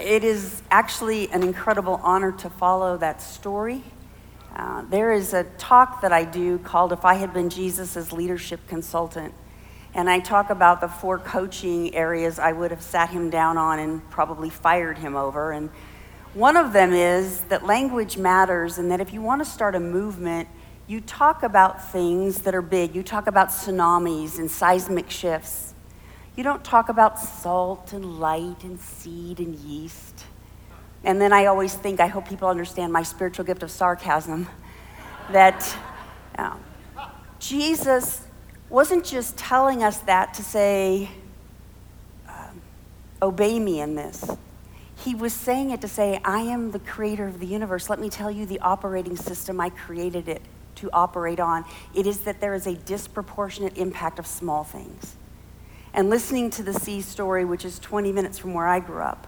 It 0.00 0.24
is 0.24 0.62
actually 0.70 1.30
an 1.30 1.42
incredible 1.42 2.00
honor 2.02 2.32
to 2.32 2.50
follow 2.50 2.96
that 2.98 3.22
story. 3.22 3.82
Uh, 4.54 4.82
there 4.90 5.12
is 5.12 5.32
a 5.32 5.44
talk 5.58 6.02
that 6.02 6.12
I 6.12 6.24
do 6.24 6.58
called 6.58 6.92
If 6.92 7.04
I 7.04 7.14
Had 7.14 7.32
Been 7.32 7.50
Jesus 7.50 7.96
as 7.96 8.12
Leadership 8.12 8.60
Consultant. 8.68 9.32
And 9.94 10.10
I 10.10 10.20
talk 10.20 10.50
about 10.50 10.82
the 10.82 10.88
four 10.88 11.18
coaching 11.18 11.94
areas 11.94 12.38
I 12.38 12.52
would 12.52 12.70
have 12.70 12.82
sat 12.82 13.08
him 13.08 13.30
down 13.30 13.56
on 13.56 13.78
and 13.78 14.08
probably 14.10 14.50
fired 14.50 14.98
him 14.98 15.16
over. 15.16 15.52
And 15.52 15.70
one 16.34 16.58
of 16.58 16.74
them 16.74 16.92
is 16.92 17.40
that 17.42 17.64
language 17.64 18.18
matters, 18.18 18.76
and 18.76 18.90
that 18.90 19.00
if 19.00 19.14
you 19.14 19.22
want 19.22 19.42
to 19.42 19.50
start 19.50 19.74
a 19.74 19.80
movement, 19.80 20.48
you 20.86 21.00
talk 21.00 21.42
about 21.42 21.90
things 21.90 22.42
that 22.42 22.54
are 22.54 22.60
big. 22.60 22.94
You 22.94 23.02
talk 23.02 23.26
about 23.26 23.48
tsunamis 23.48 24.38
and 24.38 24.50
seismic 24.50 25.10
shifts. 25.10 25.72
You 26.36 26.44
don't 26.44 26.62
talk 26.62 26.90
about 26.90 27.18
salt 27.18 27.94
and 27.94 28.20
light 28.20 28.62
and 28.62 28.78
seed 28.78 29.40
and 29.40 29.54
yeast. 29.54 30.24
And 31.02 31.18
then 31.18 31.32
I 31.32 31.46
always 31.46 31.74
think, 31.74 31.98
I 31.98 32.08
hope 32.08 32.28
people 32.28 32.48
understand 32.48 32.92
my 32.92 33.02
spiritual 33.04 33.46
gift 33.46 33.62
of 33.62 33.70
sarcasm, 33.70 34.46
that 35.32 35.76
um, 36.36 36.60
Jesus 37.38 38.26
wasn't 38.68 39.04
just 39.04 39.38
telling 39.38 39.82
us 39.82 39.98
that 40.00 40.34
to 40.34 40.42
say, 40.42 41.08
um, 42.28 42.60
obey 43.22 43.58
me 43.58 43.80
in 43.80 43.94
this. 43.94 44.28
He 45.04 45.14
was 45.14 45.32
saying 45.32 45.70
it 45.70 45.80
to 45.80 45.88
say, 45.88 46.20
I 46.22 46.40
am 46.40 46.70
the 46.70 46.80
creator 46.80 47.26
of 47.26 47.40
the 47.40 47.46
universe. 47.46 47.88
Let 47.88 47.98
me 47.98 48.10
tell 48.10 48.30
you 48.30 48.44
the 48.44 48.60
operating 48.60 49.16
system 49.16 49.58
I 49.58 49.70
created 49.70 50.28
it 50.28 50.42
to 50.76 50.90
operate 50.92 51.40
on. 51.40 51.64
It 51.94 52.06
is 52.06 52.20
that 52.20 52.40
there 52.40 52.52
is 52.52 52.66
a 52.66 52.74
disproportionate 52.74 53.78
impact 53.78 54.18
of 54.18 54.26
small 54.26 54.64
things. 54.64 55.16
And 55.96 56.10
listening 56.10 56.50
to 56.50 56.62
the 56.62 56.72
sea 56.72 57.00
story, 57.00 57.44
which 57.44 57.64
is 57.64 57.80
20 57.80 58.12
minutes 58.12 58.38
from 58.38 58.54
where 58.54 58.68
I 58.68 58.78
grew 58.78 59.02
up, 59.02 59.26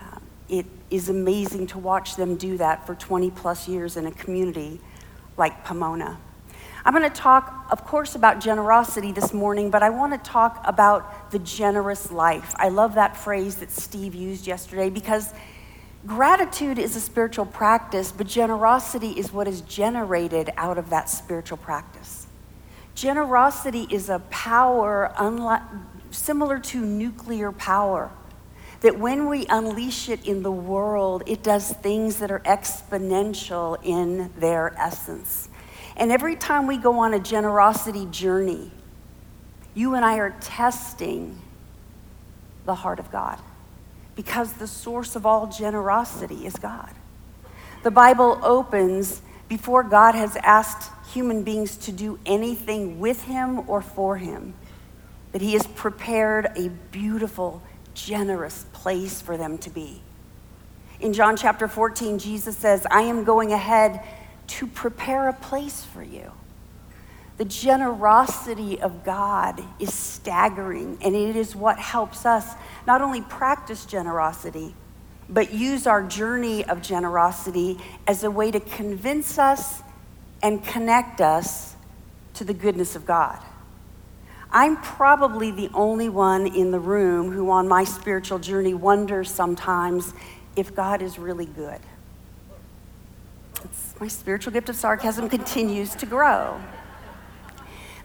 um, 0.00 0.22
it 0.48 0.66
is 0.90 1.08
amazing 1.08 1.68
to 1.68 1.78
watch 1.78 2.16
them 2.16 2.34
do 2.36 2.56
that 2.56 2.86
for 2.86 2.96
20 2.96 3.30
plus 3.30 3.68
years 3.68 3.96
in 3.96 4.06
a 4.06 4.10
community 4.10 4.80
like 5.36 5.64
Pomona. 5.64 6.18
I'm 6.84 6.94
going 6.94 7.08
to 7.08 7.10
talk, 7.10 7.66
of 7.70 7.84
course, 7.84 8.16
about 8.16 8.40
generosity 8.40 9.12
this 9.12 9.32
morning, 9.32 9.70
but 9.70 9.82
I 9.82 9.90
want 9.90 10.12
to 10.12 10.30
talk 10.30 10.60
about 10.64 11.30
the 11.30 11.38
generous 11.38 12.10
life. 12.10 12.54
I 12.56 12.70
love 12.70 12.94
that 12.94 13.16
phrase 13.16 13.56
that 13.56 13.70
Steve 13.70 14.14
used 14.14 14.46
yesterday 14.46 14.90
because 14.90 15.32
Gratitude 16.06 16.78
is 16.78 16.96
a 16.96 17.00
spiritual 17.00 17.44
practice, 17.44 18.10
but 18.10 18.26
generosity 18.26 19.10
is 19.10 19.32
what 19.32 19.46
is 19.46 19.60
generated 19.62 20.50
out 20.56 20.78
of 20.78 20.88
that 20.90 21.10
spiritual 21.10 21.58
practice. 21.58 22.19
Generosity 23.00 23.86
is 23.88 24.10
a 24.10 24.18
power 24.28 25.10
unlike, 25.16 25.62
similar 26.10 26.58
to 26.58 26.84
nuclear 26.84 27.50
power, 27.50 28.10
that 28.82 28.98
when 28.98 29.26
we 29.26 29.46
unleash 29.46 30.10
it 30.10 30.26
in 30.26 30.42
the 30.42 30.52
world, 30.52 31.22
it 31.24 31.42
does 31.42 31.72
things 31.72 32.18
that 32.18 32.30
are 32.30 32.40
exponential 32.40 33.78
in 33.82 34.30
their 34.36 34.74
essence. 34.78 35.48
And 35.96 36.12
every 36.12 36.36
time 36.36 36.66
we 36.66 36.76
go 36.76 36.98
on 36.98 37.14
a 37.14 37.18
generosity 37.18 38.04
journey, 38.10 38.70
you 39.72 39.94
and 39.94 40.04
I 40.04 40.18
are 40.18 40.36
testing 40.38 41.40
the 42.66 42.74
heart 42.74 42.98
of 42.98 43.10
God 43.10 43.38
because 44.14 44.52
the 44.52 44.66
source 44.66 45.16
of 45.16 45.24
all 45.24 45.46
generosity 45.46 46.44
is 46.44 46.54
God. 46.56 46.92
The 47.82 47.90
Bible 47.90 48.38
opens 48.42 49.22
before 49.50 49.82
God 49.82 50.14
has 50.14 50.36
asked 50.36 50.92
human 51.12 51.42
beings 51.42 51.76
to 51.76 51.90
do 51.90 52.20
anything 52.24 53.00
with 53.00 53.24
him 53.24 53.68
or 53.68 53.82
for 53.82 54.16
him, 54.16 54.54
that 55.32 55.42
he 55.42 55.54
has 55.54 55.66
prepared 55.66 56.52
a 56.56 56.68
beautiful, 56.92 57.60
generous 57.92 58.64
place 58.72 59.20
for 59.20 59.36
them 59.36 59.58
to 59.58 59.68
be. 59.68 60.00
In 61.00 61.12
John 61.12 61.36
chapter 61.36 61.66
14, 61.66 62.20
Jesus 62.20 62.56
says, 62.56 62.86
I 62.92 63.02
am 63.02 63.24
going 63.24 63.52
ahead 63.52 64.06
to 64.46 64.68
prepare 64.68 65.28
a 65.28 65.32
place 65.32 65.82
for 65.84 66.02
you. 66.02 66.30
The 67.36 67.44
generosity 67.44 68.80
of 68.80 69.02
God 69.02 69.60
is 69.80 69.92
staggering, 69.92 70.96
and 71.02 71.16
it 71.16 71.34
is 71.34 71.56
what 71.56 71.76
helps 71.80 72.24
us 72.24 72.54
not 72.86 73.02
only 73.02 73.22
practice 73.22 73.84
generosity, 73.84 74.76
but 75.30 75.54
use 75.54 75.86
our 75.86 76.02
journey 76.02 76.64
of 76.64 76.82
generosity 76.82 77.78
as 78.06 78.24
a 78.24 78.30
way 78.30 78.50
to 78.50 78.60
convince 78.60 79.38
us 79.38 79.82
and 80.42 80.64
connect 80.64 81.20
us 81.20 81.76
to 82.34 82.44
the 82.44 82.54
goodness 82.54 82.96
of 82.96 83.06
God. 83.06 83.38
I'm 84.50 84.76
probably 84.78 85.52
the 85.52 85.70
only 85.72 86.08
one 86.08 86.46
in 86.46 86.72
the 86.72 86.80
room 86.80 87.30
who, 87.30 87.50
on 87.50 87.68
my 87.68 87.84
spiritual 87.84 88.40
journey, 88.40 88.74
wonders 88.74 89.30
sometimes 89.30 90.12
if 90.56 90.74
God 90.74 91.02
is 91.02 91.18
really 91.18 91.46
good. 91.46 91.78
It's, 93.62 93.94
my 94.00 94.08
spiritual 94.08 94.52
gift 94.52 94.68
of 94.68 94.74
sarcasm 94.74 95.28
continues 95.28 95.94
to 95.96 96.06
grow. 96.06 96.60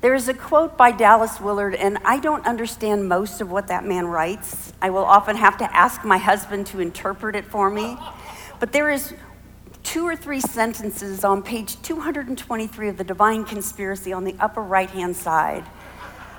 There 0.05 0.13
is 0.13 0.29
a 0.29 0.35
quote 0.35 0.77
by 0.77 0.91
Dallas 0.91 1.41
Willard, 1.41 1.73
and 1.73 1.97
I 2.05 2.19
don't 2.19 2.45
understand 2.45 3.09
most 3.09 3.41
of 3.41 3.49
what 3.49 3.69
that 3.69 3.85
man 3.85 4.05
writes. 4.05 4.71
I 4.79 4.91
will 4.91 5.03
often 5.03 5.35
have 5.35 5.57
to 5.57 5.75
ask 5.75 6.05
my 6.05 6.19
husband 6.19 6.67
to 6.67 6.79
interpret 6.79 7.35
it 7.35 7.43
for 7.43 7.71
me. 7.71 7.97
But 8.59 8.71
there 8.71 8.91
is 8.91 9.15
two 9.81 10.07
or 10.07 10.15
three 10.15 10.41
sentences 10.41 11.23
on 11.23 11.41
page 11.41 11.81
223 11.81 12.89
of 12.89 12.97
The 12.97 13.03
Divine 13.03 13.45
Conspiracy 13.45 14.13
on 14.13 14.25
the 14.25 14.35
upper 14.39 14.61
right 14.61 14.91
hand 14.91 15.15
side 15.15 15.65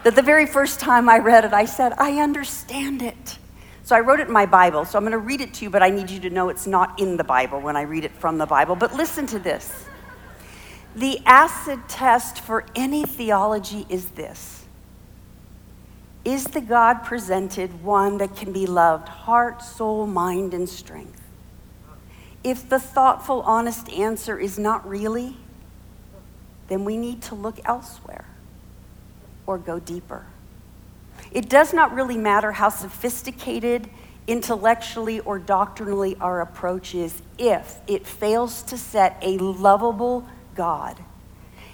that 0.04 0.14
the 0.14 0.22
very 0.22 0.46
first 0.46 0.78
time 0.78 1.08
I 1.08 1.18
read 1.18 1.44
it, 1.44 1.52
I 1.52 1.64
said, 1.64 1.92
I 1.98 2.20
understand 2.20 3.02
it. 3.02 3.36
So 3.82 3.96
I 3.96 3.98
wrote 3.98 4.20
it 4.20 4.28
in 4.28 4.32
my 4.32 4.46
Bible. 4.46 4.84
So 4.84 4.96
I'm 4.96 5.02
going 5.02 5.10
to 5.10 5.18
read 5.18 5.40
it 5.40 5.52
to 5.54 5.64
you, 5.64 5.70
but 5.70 5.82
I 5.82 5.90
need 5.90 6.08
you 6.08 6.20
to 6.20 6.30
know 6.30 6.50
it's 6.50 6.68
not 6.68 7.00
in 7.00 7.16
the 7.16 7.24
Bible 7.24 7.60
when 7.60 7.76
I 7.76 7.82
read 7.82 8.04
it 8.04 8.12
from 8.12 8.38
the 8.38 8.46
Bible. 8.46 8.76
But 8.76 8.94
listen 8.94 9.26
to 9.26 9.40
this. 9.40 9.86
The 10.96 11.20
acid 11.26 11.90
test 11.90 12.40
for 12.40 12.64
any 12.74 13.04
theology 13.04 13.84
is 13.90 14.06
this 14.12 14.64
Is 16.24 16.44
the 16.44 16.62
God 16.62 17.04
presented 17.04 17.82
one 17.84 18.16
that 18.16 18.34
can 18.34 18.50
be 18.50 18.64
loved, 18.64 19.06
heart, 19.06 19.60
soul, 19.60 20.06
mind, 20.06 20.54
and 20.54 20.66
strength? 20.66 21.20
If 22.42 22.66
the 22.66 22.78
thoughtful, 22.78 23.42
honest 23.42 23.90
answer 23.90 24.38
is 24.38 24.58
not 24.58 24.88
really, 24.88 25.36
then 26.68 26.86
we 26.86 26.96
need 26.96 27.20
to 27.22 27.34
look 27.34 27.60
elsewhere 27.66 28.24
or 29.46 29.58
go 29.58 29.78
deeper. 29.78 30.24
It 31.30 31.50
does 31.50 31.74
not 31.74 31.94
really 31.94 32.16
matter 32.16 32.52
how 32.52 32.70
sophisticated, 32.70 33.90
intellectually, 34.26 35.20
or 35.20 35.38
doctrinally 35.38 36.16
our 36.22 36.40
approach 36.40 36.94
is 36.94 37.20
if 37.36 37.80
it 37.86 38.06
fails 38.06 38.62
to 38.62 38.78
set 38.78 39.18
a 39.20 39.36
lovable, 39.36 40.26
God, 40.56 40.98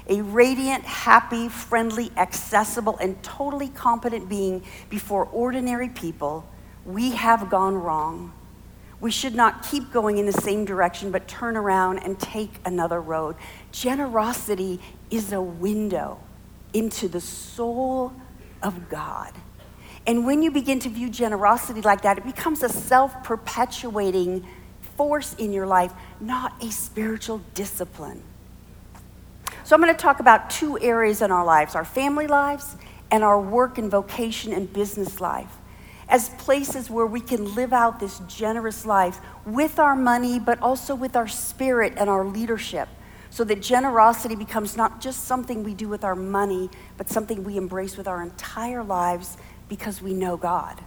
a 0.08 0.20
radiant, 0.20 0.84
happy, 0.84 1.48
friendly, 1.48 2.10
accessible, 2.16 2.98
and 2.98 3.22
totally 3.22 3.68
competent 3.68 4.28
being 4.28 4.64
before 4.90 5.26
ordinary 5.26 5.88
people, 5.88 6.44
we 6.84 7.12
have 7.12 7.48
gone 7.48 7.74
wrong. 7.74 8.32
We 9.00 9.10
should 9.10 9.34
not 9.34 9.68
keep 9.68 9.92
going 9.92 10.18
in 10.18 10.26
the 10.26 10.32
same 10.32 10.64
direction, 10.64 11.10
but 11.10 11.26
turn 11.26 11.56
around 11.56 11.98
and 11.98 12.18
take 12.18 12.50
another 12.64 13.00
road. 13.00 13.36
Generosity 13.72 14.80
is 15.10 15.32
a 15.32 15.40
window 15.40 16.20
into 16.72 17.08
the 17.08 17.20
soul 17.20 18.12
of 18.62 18.88
God. 18.88 19.32
And 20.06 20.26
when 20.26 20.42
you 20.42 20.50
begin 20.50 20.78
to 20.80 20.88
view 20.88 21.08
generosity 21.10 21.80
like 21.80 22.02
that, 22.02 22.18
it 22.18 22.24
becomes 22.24 22.62
a 22.62 22.68
self 22.68 23.22
perpetuating 23.22 24.46
force 24.96 25.34
in 25.34 25.52
your 25.52 25.66
life, 25.66 25.92
not 26.20 26.60
a 26.62 26.70
spiritual 26.70 27.40
discipline. 27.54 28.22
So, 29.64 29.76
I'm 29.76 29.82
going 29.82 29.94
to 29.94 30.00
talk 30.00 30.20
about 30.20 30.50
two 30.50 30.78
areas 30.78 31.22
in 31.22 31.30
our 31.30 31.44
lives 31.44 31.74
our 31.74 31.84
family 31.84 32.26
lives 32.26 32.76
and 33.10 33.22
our 33.22 33.40
work 33.40 33.78
and 33.78 33.90
vocation 33.90 34.52
and 34.52 34.72
business 34.72 35.20
life 35.20 35.58
as 36.08 36.28
places 36.30 36.90
where 36.90 37.06
we 37.06 37.20
can 37.20 37.54
live 37.54 37.72
out 37.72 37.98
this 37.98 38.20
generous 38.28 38.84
life 38.84 39.18
with 39.46 39.78
our 39.78 39.96
money, 39.96 40.38
but 40.38 40.60
also 40.60 40.94
with 40.94 41.16
our 41.16 41.28
spirit 41.28 41.94
and 41.96 42.10
our 42.10 42.24
leadership. 42.24 42.88
So 43.30 43.44
that 43.44 43.62
generosity 43.62 44.34
becomes 44.34 44.76
not 44.76 45.00
just 45.00 45.24
something 45.24 45.64
we 45.64 45.72
do 45.72 45.88
with 45.88 46.04
our 46.04 46.14
money, 46.14 46.68
but 46.98 47.08
something 47.08 47.44
we 47.44 47.56
embrace 47.56 47.96
with 47.96 48.06
our 48.06 48.22
entire 48.22 48.84
lives 48.84 49.38
because 49.70 50.02
we 50.02 50.12
know 50.12 50.36
God. 50.36 50.78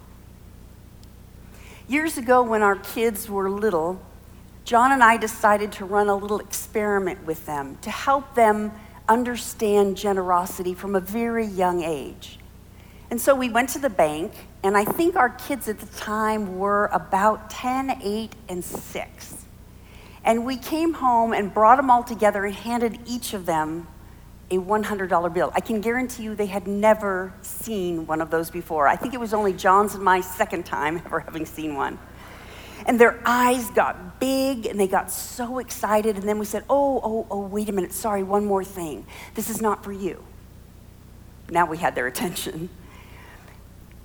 Years 1.87 2.19
ago, 2.19 2.43
when 2.43 2.61
our 2.61 2.75
kids 2.75 3.27
were 3.27 3.49
little, 3.49 3.99
John 4.65 4.91
and 4.91 5.03
I 5.03 5.17
decided 5.17 5.71
to 5.73 5.85
run 5.85 6.09
a 6.09 6.15
little 6.15 6.39
experiment 6.39 7.23
with 7.23 7.45
them 7.45 7.77
to 7.83 7.91
help 7.91 8.33
them 8.33 8.71
understand 9.07 9.95
generosity 9.95 10.73
from 10.73 10.95
a 10.95 10.99
very 10.99 11.45
young 11.45 11.83
age. 11.83 12.39
And 13.11 13.21
so 13.21 13.35
we 13.35 13.47
went 13.47 13.69
to 13.69 13.79
the 13.79 13.91
bank, 13.91 14.33
and 14.63 14.75
I 14.75 14.83
think 14.83 15.15
our 15.15 15.29
kids 15.29 15.67
at 15.67 15.77
the 15.77 15.85
time 15.99 16.57
were 16.57 16.87
about 16.87 17.51
10, 17.51 18.01
8, 18.01 18.33
and 18.49 18.65
6. 18.65 19.45
And 20.23 20.43
we 20.43 20.57
came 20.57 20.93
home 20.93 21.31
and 21.31 21.53
brought 21.53 21.75
them 21.75 21.91
all 21.91 22.01
together 22.01 22.43
and 22.43 22.55
handed 22.55 22.97
each 23.05 23.35
of 23.35 23.45
them 23.45 23.87
a 24.49 24.57
$100 24.57 25.31
bill. 25.31 25.51
I 25.53 25.59
can 25.59 25.79
guarantee 25.79 26.23
you 26.23 26.33
they 26.33 26.47
had 26.47 26.67
never 26.67 27.31
seen 27.43 28.07
one 28.07 28.19
of 28.19 28.31
those 28.31 28.49
before. 28.49 28.87
I 28.87 28.95
think 28.95 29.13
it 29.13 29.19
was 29.19 29.33
only 29.35 29.53
John's 29.53 29.93
and 29.93 30.03
my 30.03 30.21
second 30.21 30.65
time 30.65 30.97
ever 31.05 31.19
having 31.19 31.45
seen 31.45 31.75
one. 31.75 31.99
And 32.85 32.99
their 32.99 33.19
eyes 33.25 33.69
got 33.71 34.19
big 34.19 34.67
and 34.67 34.79
they 34.79 34.87
got 34.87 35.11
so 35.11 35.59
excited. 35.59 36.17
And 36.17 36.27
then 36.27 36.37
we 36.37 36.45
said, 36.45 36.63
Oh, 36.69 37.01
oh, 37.03 37.27
oh, 37.31 37.41
wait 37.41 37.67
a 37.69 37.71
minute. 37.71 37.93
Sorry, 37.93 38.23
one 38.23 38.45
more 38.45 38.63
thing. 38.63 39.05
This 39.33 39.49
is 39.49 39.61
not 39.61 39.83
for 39.83 39.91
you. 39.91 40.23
Now 41.49 41.65
we 41.65 41.77
had 41.77 41.95
their 41.95 42.07
attention. 42.13 42.69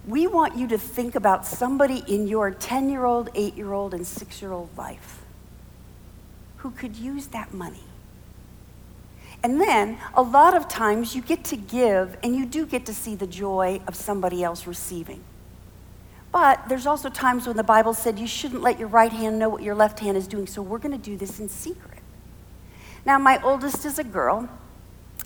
We 0.06 0.26
want 0.26 0.56
you 0.56 0.66
to 0.68 0.78
think 0.78 1.14
about 1.14 1.46
somebody 1.46 2.02
in 2.08 2.26
your 2.26 2.50
10 2.50 2.88
year 2.88 3.04
old, 3.04 3.28
8 3.34 3.54
year 3.54 3.72
old, 3.72 3.92
and 3.92 4.06
6 4.06 4.42
year 4.42 4.52
old 4.52 4.70
life 4.76 5.20
who 6.58 6.70
could 6.70 6.96
use 6.96 7.28
that 7.28 7.52
money. 7.52 7.84
And 9.42 9.60
then 9.60 9.98
a 10.14 10.22
lot 10.22 10.54
of 10.54 10.68
times 10.68 11.14
you 11.14 11.22
get 11.22 11.44
to 11.44 11.56
give 11.56 12.16
and 12.22 12.36
you 12.36 12.44
do 12.44 12.66
get 12.66 12.84
to 12.86 12.94
see 12.94 13.14
the 13.14 13.26
joy 13.26 13.80
of 13.86 13.94
somebody 13.94 14.42
else 14.42 14.66
receiving. 14.66 15.22
But 16.32 16.68
there's 16.68 16.86
also 16.86 17.08
times 17.08 17.46
when 17.46 17.56
the 17.56 17.64
Bible 17.64 17.92
said 17.92 18.18
you 18.18 18.26
shouldn't 18.26 18.62
let 18.62 18.78
your 18.78 18.88
right 18.88 19.12
hand 19.12 19.38
know 19.38 19.48
what 19.48 19.62
your 19.62 19.74
left 19.74 19.98
hand 19.98 20.16
is 20.16 20.28
doing, 20.28 20.46
so 20.46 20.62
we're 20.62 20.78
going 20.78 20.96
to 20.96 20.98
do 20.98 21.16
this 21.16 21.40
in 21.40 21.48
secret. 21.48 21.98
Now, 23.04 23.18
my 23.18 23.42
oldest 23.42 23.84
is 23.84 23.98
a 23.98 24.04
girl. 24.04 24.48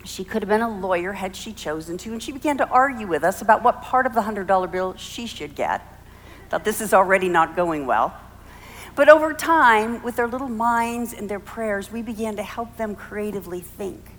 She 0.03 0.23
could 0.23 0.41
have 0.41 0.49
been 0.49 0.61
a 0.61 0.79
lawyer 0.79 1.13
had 1.13 1.35
she 1.35 1.53
chosen 1.53 1.97
to, 1.99 2.11
and 2.11 2.21
she 2.21 2.31
began 2.31 2.57
to 2.57 2.67
argue 2.69 3.07
with 3.07 3.23
us 3.23 3.41
about 3.41 3.63
what 3.63 3.81
part 3.81 4.05
of 4.05 4.13
the 4.13 4.21
$100 4.21 4.71
bill 4.71 4.95
she 4.97 5.27
should 5.27 5.55
get. 5.55 5.81
Thought 6.49 6.63
this 6.63 6.81
is 6.81 6.93
already 6.93 7.29
not 7.29 7.55
going 7.55 7.85
well. 7.85 8.15
But 8.95 9.09
over 9.09 9.33
time, 9.33 10.01
with 10.03 10.15
their 10.15 10.27
little 10.27 10.47
minds 10.47 11.13
and 11.13 11.29
their 11.29 11.39
prayers, 11.39 11.91
we 11.91 12.01
began 12.01 12.35
to 12.37 12.43
help 12.43 12.77
them 12.77 12.95
creatively 12.95 13.59
think 13.59 14.11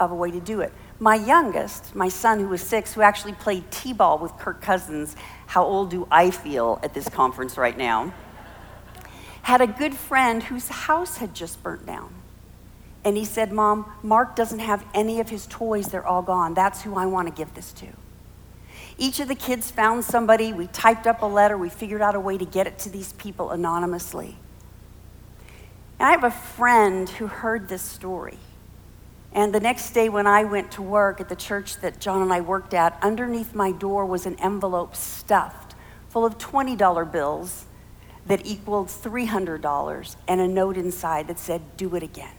of 0.00 0.10
a 0.10 0.14
way 0.14 0.30
to 0.30 0.40
do 0.40 0.60
it. 0.60 0.72
My 1.00 1.14
youngest, 1.14 1.94
my 1.94 2.08
son 2.08 2.40
who 2.40 2.48
was 2.48 2.60
six, 2.60 2.94
who 2.94 3.02
actually 3.02 3.34
played 3.34 3.70
t 3.70 3.92
ball 3.92 4.18
with 4.18 4.36
Kirk 4.38 4.60
Cousins, 4.60 5.14
how 5.46 5.64
old 5.64 5.90
do 5.90 6.08
I 6.10 6.30
feel 6.30 6.80
at 6.82 6.92
this 6.92 7.08
conference 7.08 7.56
right 7.56 7.76
now? 7.76 8.12
Had 9.42 9.60
a 9.60 9.66
good 9.66 9.94
friend 9.94 10.42
whose 10.42 10.68
house 10.68 11.18
had 11.18 11.34
just 11.34 11.62
burnt 11.62 11.86
down. 11.86 12.12
And 13.04 13.16
he 13.16 13.24
said, 13.24 13.52
Mom, 13.52 13.90
Mark 14.02 14.34
doesn't 14.34 14.58
have 14.58 14.84
any 14.92 15.20
of 15.20 15.28
his 15.28 15.46
toys, 15.46 15.86
they're 15.86 16.06
all 16.06 16.22
gone. 16.22 16.54
That's 16.54 16.82
who 16.82 16.96
I 16.96 17.06
want 17.06 17.28
to 17.28 17.34
give 17.34 17.54
this 17.54 17.72
to. 17.74 17.86
Each 18.98 19.20
of 19.20 19.28
the 19.28 19.36
kids 19.36 19.70
found 19.70 20.04
somebody, 20.04 20.52
we 20.52 20.66
typed 20.66 21.06
up 21.06 21.22
a 21.22 21.26
letter, 21.26 21.56
we 21.56 21.68
figured 21.68 22.02
out 22.02 22.16
a 22.16 22.20
way 22.20 22.36
to 22.36 22.44
get 22.44 22.66
it 22.66 22.78
to 22.80 22.90
these 22.90 23.12
people 23.12 23.50
anonymously. 23.50 24.36
And 26.00 26.08
I 26.08 26.10
have 26.10 26.24
a 26.24 26.30
friend 26.30 27.08
who 27.08 27.28
heard 27.28 27.68
this 27.68 27.82
story. 27.82 28.38
And 29.32 29.54
the 29.54 29.60
next 29.60 29.90
day, 29.90 30.08
when 30.08 30.26
I 30.26 30.44
went 30.44 30.72
to 30.72 30.82
work 30.82 31.20
at 31.20 31.28
the 31.28 31.36
church 31.36 31.76
that 31.80 32.00
John 32.00 32.22
and 32.22 32.32
I 32.32 32.40
worked 32.40 32.74
at, 32.74 32.98
underneath 33.02 33.54
my 33.54 33.72
door 33.72 34.06
was 34.06 34.26
an 34.26 34.36
envelope 34.40 34.96
stuffed 34.96 35.74
full 36.08 36.24
of 36.24 36.38
$20 36.38 37.12
bills 37.12 37.66
that 38.26 38.44
equaled 38.46 38.88
$300 38.88 40.16
and 40.26 40.40
a 40.40 40.48
note 40.48 40.76
inside 40.76 41.28
that 41.28 41.38
said, 41.38 41.62
Do 41.76 41.94
it 41.94 42.02
again. 42.02 42.32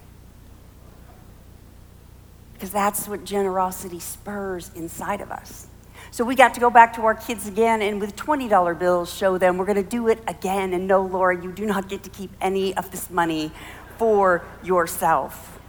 Because 2.54 2.70
that's 2.70 3.08
what 3.08 3.24
generosity 3.24 4.00
spurs 4.00 4.70
inside 4.74 5.20
of 5.20 5.30
us. 5.30 5.66
So 6.10 6.24
we 6.24 6.34
got 6.34 6.54
to 6.54 6.60
go 6.60 6.70
back 6.70 6.94
to 6.94 7.02
our 7.02 7.14
kids 7.14 7.46
again 7.46 7.82
and 7.82 8.00
with 8.00 8.16
$20 8.16 8.78
bills 8.78 9.14
show 9.14 9.38
them 9.38 9.56
we're 9.56 9.64
going 9.64 9.82
to 9.82 9.88
do 9.88 10.08
it 10.08 10.18
again. 10.26 10.72
And 10.72 10.86
no, 10.86 11.02
Laura, 11.02 11.40
you 11.40 11.52
do 11.52 11.66
not 11.66 11.88
get 11.88 12.02
to 12.02 12.10
keep 12.10 12.30
any 12.40 12.76
of 12.76 12.90
this 12.90 13.10
money 13.10 13.52
for 13.96 14.44
yourself. 14.62 15.59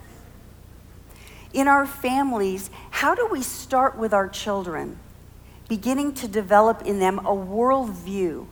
In 1.54 1.68
our 1.68 1.86
families, 1.86 2.70
how 2.92 3.14
do 3.14 3.28
we 3.30 3.42
start 3.42 3.98
with 3.98 4.14
our 4.14 4.30
children, 4.30 4.98
beginning 5.68 6.14
to 6.16 6.28
develop 6.28 6.84
in 6.84 7.00
them 7.00 7.20
a 7.20 7.36
worldview 7.36 8.48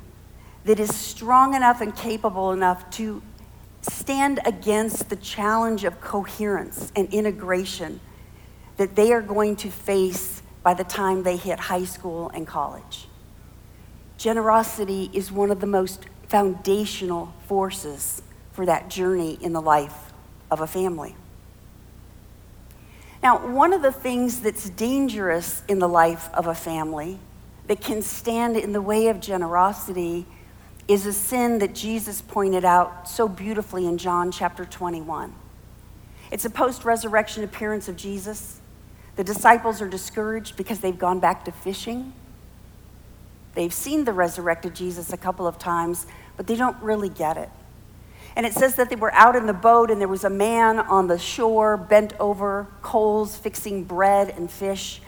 that 0.65 0.79
is 0.79 0.93
strong 0.93 1.55
enough 1.55 1.79
and 1.81 1.95
capable 1.95 2.51
enough 2.51 2.89
to 2.91 3.21
stand 3.81 4.39
against 4.45 5.09
the 5.09 5.15
challenge 5.15 5.85
of 5.85 6.01
coherence 6.01 6.91
and 6.95 7.13
integration 7.13 8.01
that 8.75 8.95
they 8.95 9.13
are 9.13 9.21
going 9.21 9.55
to 9.55 9.69
face 9.69 10.41
by 10.61 10.73
the 10.73 10.83
time 10.83 11.23
they 11.23 11.37
hit 11.37 11.59
high 11.59 11.85
school 11.85 12.29
and 12.33 12.45
college. 12.45 13.07
Generosity 14.17 15.09
is 15.13 15.31
one 15.31 15.49
of 15.49 15.61
the 15.61 15.67
most 15.67 16.05
foundational 16.27 17.33
forces 17.47 18.21
for 18.51 18.65
that 18.65 18.89
journey 18.89 19.37
in 19.41 19.53
the 19.53 19.61
life 19.61 20.11
of 20.51 20.59
a 20.59 20.67
family. 20.67 21.15
Now, 23.21 23.47
one 23.47 23.73
of 23.73 23.81
the 23.81 23.91
things 23.91 24.39
that's 24.39 24.69
dangerous 24.69 25.61
in 25.67 25.79
the 25.79 25.89
life 25.89 26.29
of 26.33 26.47
a 26.47 26.55
family 26.55 27.19
that 27.67 27.81
can 27.81 28.01
stand 28.01 28.55
in 28.55 28.71
the 28.71 28.81
way 28.81 29.07
of 29.07 29.19
generosity 29.19 30.25
is 30.87 31.05
a 31.05 31.13
sin 31.13 31.59
that 31.59 31.75
Jesus 31.75 32.21
pointed 32.21 32.65
out 32.65 33.07
so 33.07 33.27
beautifully 33.27 33.85
in 33.85 33.97
John 33.97 34.31
chapter 34.31 34.65
21. 34.65 35.35
It's 36.31 36.45
a 36.45 36.49
post 36.49 36.85
resurrection 36.85 37.43
appearance 37.43 37.89
of 37.89 37.95
Jesus. 37.95 38.61
The 39.15 39.23
disciples 39.23 39.81
are 39.81 39.89
discouraged 39.89 40.55
because 40.55 40.79
they've 40.79 40.97
gone 40.97 41.19
back 41.19 41.45
to 41.45 41.51
fishing. 41.51 42.13
They've 43.53 43.73
seen 43.73 44.05
the 44.05 44.13
resurrected 44.13 44.73
Jesus 44.73 45.11
a 45.11 45.17
couple 45.17 45.45
of 45.45 45.59
times, 45.59 46.07
but 46.37 46.47
they 46.47 46.55
don't 46.55 46.81
really 46.81 47.09
get 47.09 47.35
it. 47.35 47.49
And 48.39 48.45
it 48.45 48.53
says 48.53 48.75
that 48.75 48.89
they 48.89 48.95
were 48.95 49.13
out 49.15 49.35
in 49.35 49.47
the 49.47 49.53
boat, 49.53 49.91
and 49.91 49.99
there 49.99 50.07
was 50.07 50.23
a 50.23 50.29
man 50.29 50.79
on 50.79 51.07
the 51.07 51.19
shore, 51.19 51.75
bent 51.75 52.13
over 52.21 52.67
coals, 52.81 53.35
fixing 53.35 53.83
bread 53.83 54.29
and 54.29 54.49
fish. 54.49 55.01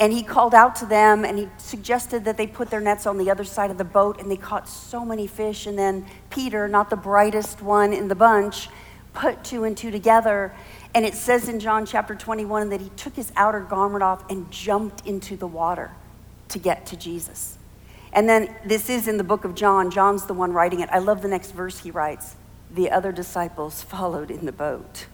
And 0.00 0.10
he 0.10 0.22
called 0.22 0.54
out 0.54 0.76
to 0.76 0.86
them 0.86 1.26
and 1.26 1.38
he 1.38 1.48
suggested 1.58 2.24
that 2.24 2.38
they 2.38 2.46
put 2.46 2.70
their 2.70 2.80
nets 2.80 3.06
on 3.06 3.18
the 3.18 3.30
other 3.30 3.44
side 3.44 3.70
of 3.70 3.76
the 3.76 3.84
boat, 3.84 4.18
and 4.22 4.30
they 4.30 4.38
caught 4.38 4.70
so 4.70 5.04
many 5.04 5.26
fish. 5.26 5.66
And 5.66 5.78
then 5.78 6.06
Peter, 6.30 6.66
not 6.66 6.88
the 6.88 6.96
brightest 6.96 7.60
one 7.60 7.92
in 7.92 8.08
the 8.08 8.14
bunch, 8.14 8.70
put 9.12 9.44
two 9.44 9.64
and 9.64 9.76
two 9.76 9.90
together 9.90 10.54
and 10.94 11.04
it 11.04 11.12
says 11.12 11.46
in 11.50 11.60
John 11.60 11.84
chapter 11.84 12.14
21 12.14 12.70
that 12.70 12.80
he 12.80 12.88
took 12.96 13.14
his 13.14 13.32
outer 13.36 13.60
garment 13.60 14.02
off 14.02 14.24
and 14.30 14.50
jumped 14.50 15.06
into 15.06 15.36
the 15.36 15.46
water 15.46 15.90
to 16.48 16.58
get 16.58 16.86
to 16.86 16.96
Jesus. 16.96 17.58
And 18.14 18.26
then 18.26 18.56
this 18.64 18.88
is 18.88 19.08
in 19.08 19.18
the 19.18 19.24
book 19.24 19.44
of 19.44 19.54
John. 19.54 19.90
John's 19.90 20.24
the 20.24 20.32
one 20.32 20.54
writing 20.54 20.80
it. 20.80 20.88
I 20.90 21.00
love 21.00 21.20
the 21.20 21.28
next 21.28 21.50
verse 21.50 21.78
he 21.78 21.90
writes 21.90 22.36
The 22.72 22.90
other 22.90 23.12
disciples 23.12 23.82
followed 23.82 24.30
in 24.30 24.46
the 24.46 24.52
boat 24.52 25.06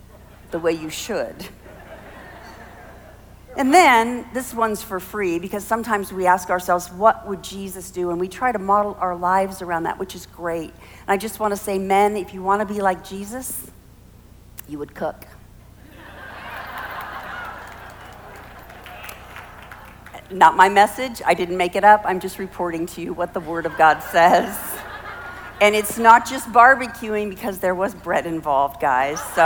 the 0.50 0.58
way 0.58 0.72
you 0.72 0.88
should. 0.88 1.34
And 3.56 3.74
then 3.74 4.24
this 4.32 4.54
one's 4.54 4.82
for 4.82 5.00
free 5.00 5.40
because 5.40 5.64
sometimes 5.64 6.12
we 6.12 6.26
ask 6.26 6.48
ourselves, 6.48 6.92
what 6.92 7.26
would 7.26 7.42
Jesus 7.42 7.90
do? 7.90 8.10
And 8.10 8.20
we 8.20 8.28
try 8.28 8.52
to 8.52 8.58
model 8.58 8.96
our 9.00 9.16
lives 9.16 9.62
around 9.62 9.82
that, 9.82 9.98
which 9.98 10.14
is 10.14 10.26
great. 10.26 10.70
And 10.70 11.08
I 11.08 11.16
just 11.16 11.40
want 11.40 11.52
to 11.52 11.56
say, 11.56 11.76
men, 11.76 12.16
if 12.16 12.32
you 12.32 12.40
want 12.40 12.66
to 12.66 12.72
be 12.72 12.80
like 12.80 13.04
Jesus, 13.04 13.68
you 14.68 14.78
would 14.78 14.94
cook. 14.94 15.26
Not 20.30 20.56
my 20.56 20.68
message. 20.68 21.20
I 21.26 21.34
didn't 21.34 21.56
make 21.56 21.74
it 21.74 21.82
up. 21.82 22.02
I'm 22.04 22.20
just 22.20 22.38
reporting 22.38 22.86
to 22.86 23.00
you 23.00 23.12
what 23.12 23.34
the 23.34 23.40
Word 23.40 23.66
of 23.66 23.76
God 23.76 24.00
says. 24.00 24.77
And 25.60 25.74
it's 25.74 25.98
not 25.98 26.28
just 26.28 26.52
barbecuing 26.52 27.28
because 27.30 27.58
there 27.58 27.74
was 27.74 27.94
bread 27.94 28.26
involved, 28.26 28.80
guys. 28.80 29.20
So, 29.34 29.42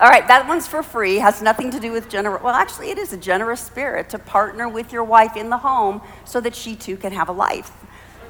all 0.00 0.08
right, 0.08 0.26
that 0.28 0.46
one's 0.46 0.66
for 0.68 0.82
free. 0.82 1.16
Has 1.16 1.42
nothing 1.42 1.70
to 1.72 1.80
do 1.80 1.92
with 1.92 2.08
generous. 2.08 2.42
Well, 2.42 2.54
actually, 2.54 2.90
it 2.90 2.98
is 2.98 3.12
a 3.12 3.16
generous 3.16 3.60
spirit 3.60 4.08
to 4.10 4.18
partner 4.18 4.68
with 4.68 4.92
your 4.92 5.04
wife 5.04 5.36
in 5.36 5.50
the 5.50 5.58
home 5.58 6.00
so 6.24 6.40
that 6.40 6.54
she 6.54 6.76
too 6.76 6.96
can 6.96 7.12
have 7.12 7.28
a 7.28 7.32
life. 7.32 7.72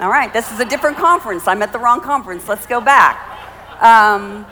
All 0.00 0.08
right, 0.08 0.32
this 0.32 0.50
is 0.50 0.58
a 0.58 0.64
different 0.64 0.96
conference. 0.96 1.46
I'm 1.46 1.62
at 1.62 1.72
the 1.72 1.78
wrong 1.78 2.00
conference. 2.00 2.48
Let's 2.48 2.66
go 2.66 2.80
back. 2.80 3.82
Um, 3.82 4.46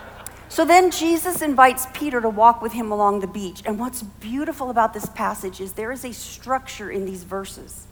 so 0.49 0.65
then 0.65 0.91
Jesus 0.91 1.41
invites 1.41 1.87
Peter 1.93 2.21
to 2.21 2.29
walk 2.29 2.61
with 2.61 2.73
him 2.73 2.91
along 2.91 3.21
the 3.21 3.27
beach. 3.27 3.63
And 3.65 3.79
what's 3.79 4.03
beautiful 4.03 4.69
about 4.69 4.93
this 4.93 5.07
passage 5.07 5.61
is 5.61 5.73
there 5.73 5.91
is 5.91 6.05
a 6.05 6.13
structure 6.13 6.91
in 6.91 7.05
these 7.05 7.23
verses, 7.23 7.87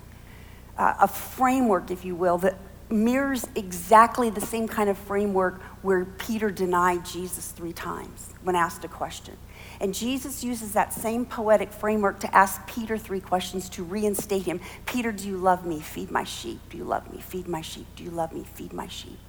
uh, 0.77 0.93
a 1.00 1.08
framework, 1.08 1.89
if 1.89 2.05
you 2.05 2.15
will, 2.15 2.38
that 2.39 2.55
mirrors 2.91 3.48
exactly 3.55 4.29
the 4.29 4.41
same 4.41 4.67
kind 4.67 4.89
of 4.89 4.98
framework 4.98 5.62
where 5.81 6.05
Peter 6.05 6.50
denied 6.50 7.05
Jesus 7.05 7.50
three 7.50 7.74
times 7.74 8.34
when 8.43 8.55
asked 8.55 8.84
a 8.84 8.88
question. 8.88 9.38
And 9.79 9.93
Jesus 9.93 10.43
uses 10.43 10.74
that 10.74 10.93
same 10.93 11.25
poetic 11.25 11.72
framework 11.72 12.19
to 12.22 12.36
ask 12.36 12.65
Peter 12.67 12.98
three 12.98 13.19
questions 13.22 13.69
to 13.69 13.84
reinstate 13.84 14.43
him 14.43 14.60
Peter, 14.86 15.12
do 15.12 15.27
you 15.27 15.38
love 15.38 15.65
me? 15.65 15.79
Feed 15.79 16.12
my 16.12 16.24
sheep. 16.24 16.60
Do 16.69 16.77
you 16.77 16.84
love 16.84 17.12
me? 17.13 17.22
Feed 17.22 17.48
my 17.48 17.62
sheep. 17.62 17.88
Do 17.96 18.03
you 18.03 18.12
love 18.12 18.34
me? 18.34 18.43
Feed 18.43 18.74
my 18.74 18.88
sheep. 18.88 19.19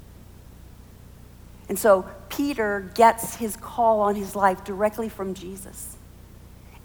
And 1.69 1.79
so 1.79 2.09
Peter 2.29 2.91
gets 2.95 3.37
his 3.37 3.57
call 3.57 4.01
on 4.01 4.17
his 4.17 4.35
life 4.35 4.65
directly 4.65 5.09
from 5.09 5.35
Jesus. 5.35 5.97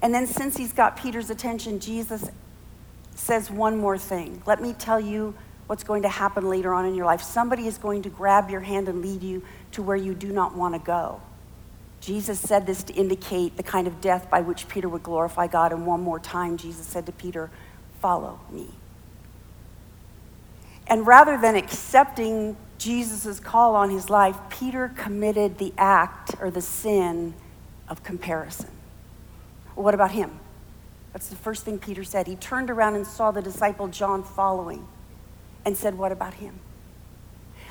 And 0.00 0.14
then, 0.14 0.26
since 0.26 0.56
he's 0.56 0.72
got 0.72 0.96
Peter's 0.96 1.30
attention, 1.30 1.80
Jesus 1.80 2.30
says 3.16 3.50
one 3.50 3.76
more 3.78 3.98
thing. 3.98 4.42
Let 4.46 4.62
me 4.62 4.74
tell 4.74 5.00
you 5.00 5.34
what's 5.66 5.84
going 5.84 6.02
to 6.02 6.08
happen 6.08 6.48
later 6.48 6.72
on 6.74 6.86
in 6.86 6.94
your 6.94 7.06
life. 7.06 7.22
Somebody 7.22 7.66
is 7.66 7.78
going 7.78 8.02
to 8.02 8.10
grab 8.10 8.50
your 8.50 8.60
hand 8.60 8.88
and 8.88 9.02
lead 9.02 9.22
you 9.22 9.42
to 9.72 9.82
where 9.82 9.96
you 9.96 10.14
do 10.14 10.32
not 10.32 10.54
want 10.54 10.74
to 10.74 10.78
go. 10.78 11.20
Jesus 12.00 12.38
said 12.38 12.66
this 12.66 12.82
to 12.84 12.92
indicate 12.94 13.56
the 13.56 13.62
kind 13.62 13.86
of 13.86 14.00
death 14.00 14.30
by 14.30 14.40
which 14.40 14.68
Peter 14.68 14.88
would 14.88 15.02
glorify 15.02 15.46
God. 15.46 15.72
And 15.72 15.86
one 15.86 16.00
more 16.00 16.20
time, 16.20 16.56
Jesus 16.56 16.86
said 16.86 17.06
to 17.06 17.12
Peter, 17.12 17.50
Follow 18.00 18.38
me. 18.50 18.68
And 20.86 21.06
rather 21.06 21.36
than 21.36 21.56
accepting 21.56 22.56
Jesus' 22.78 23.40
call 23.40 23.74
on 23.74 23.90
his 23.90 24.08
life, 24.08 24.36
Peter 24.50 24.92
committed 24.94 25.58
the 25.58 25.72
act 25.76 26.34
or 26.40 26.50
the 26.50 26.60
sin 26.60 27.34
of 27.88 28.04
comparison. 28.04 28.70
What 29.74 29.94
about 29.94 30.12
him? 30.12 30.38
That's 31.12 31.28
the 31.28 31.36
first 31.36 31.64
thing 31.64 31.78
Peter 31.78 32.04
said. 32.04 32.26
He 32.26 32.36
turned 32.36 32.70
around 32.70 32.94
and 32.94 33.06
saw 33.06 33.30
the 33.30 33.42
disciple 33.42 33.88
John 33.88 34.22
following 34.22 34.86
and 35.66 35.76
said, 35.76 35.98
What 35.98 36.12
about 36.12 36.34
him? 36.34 36.58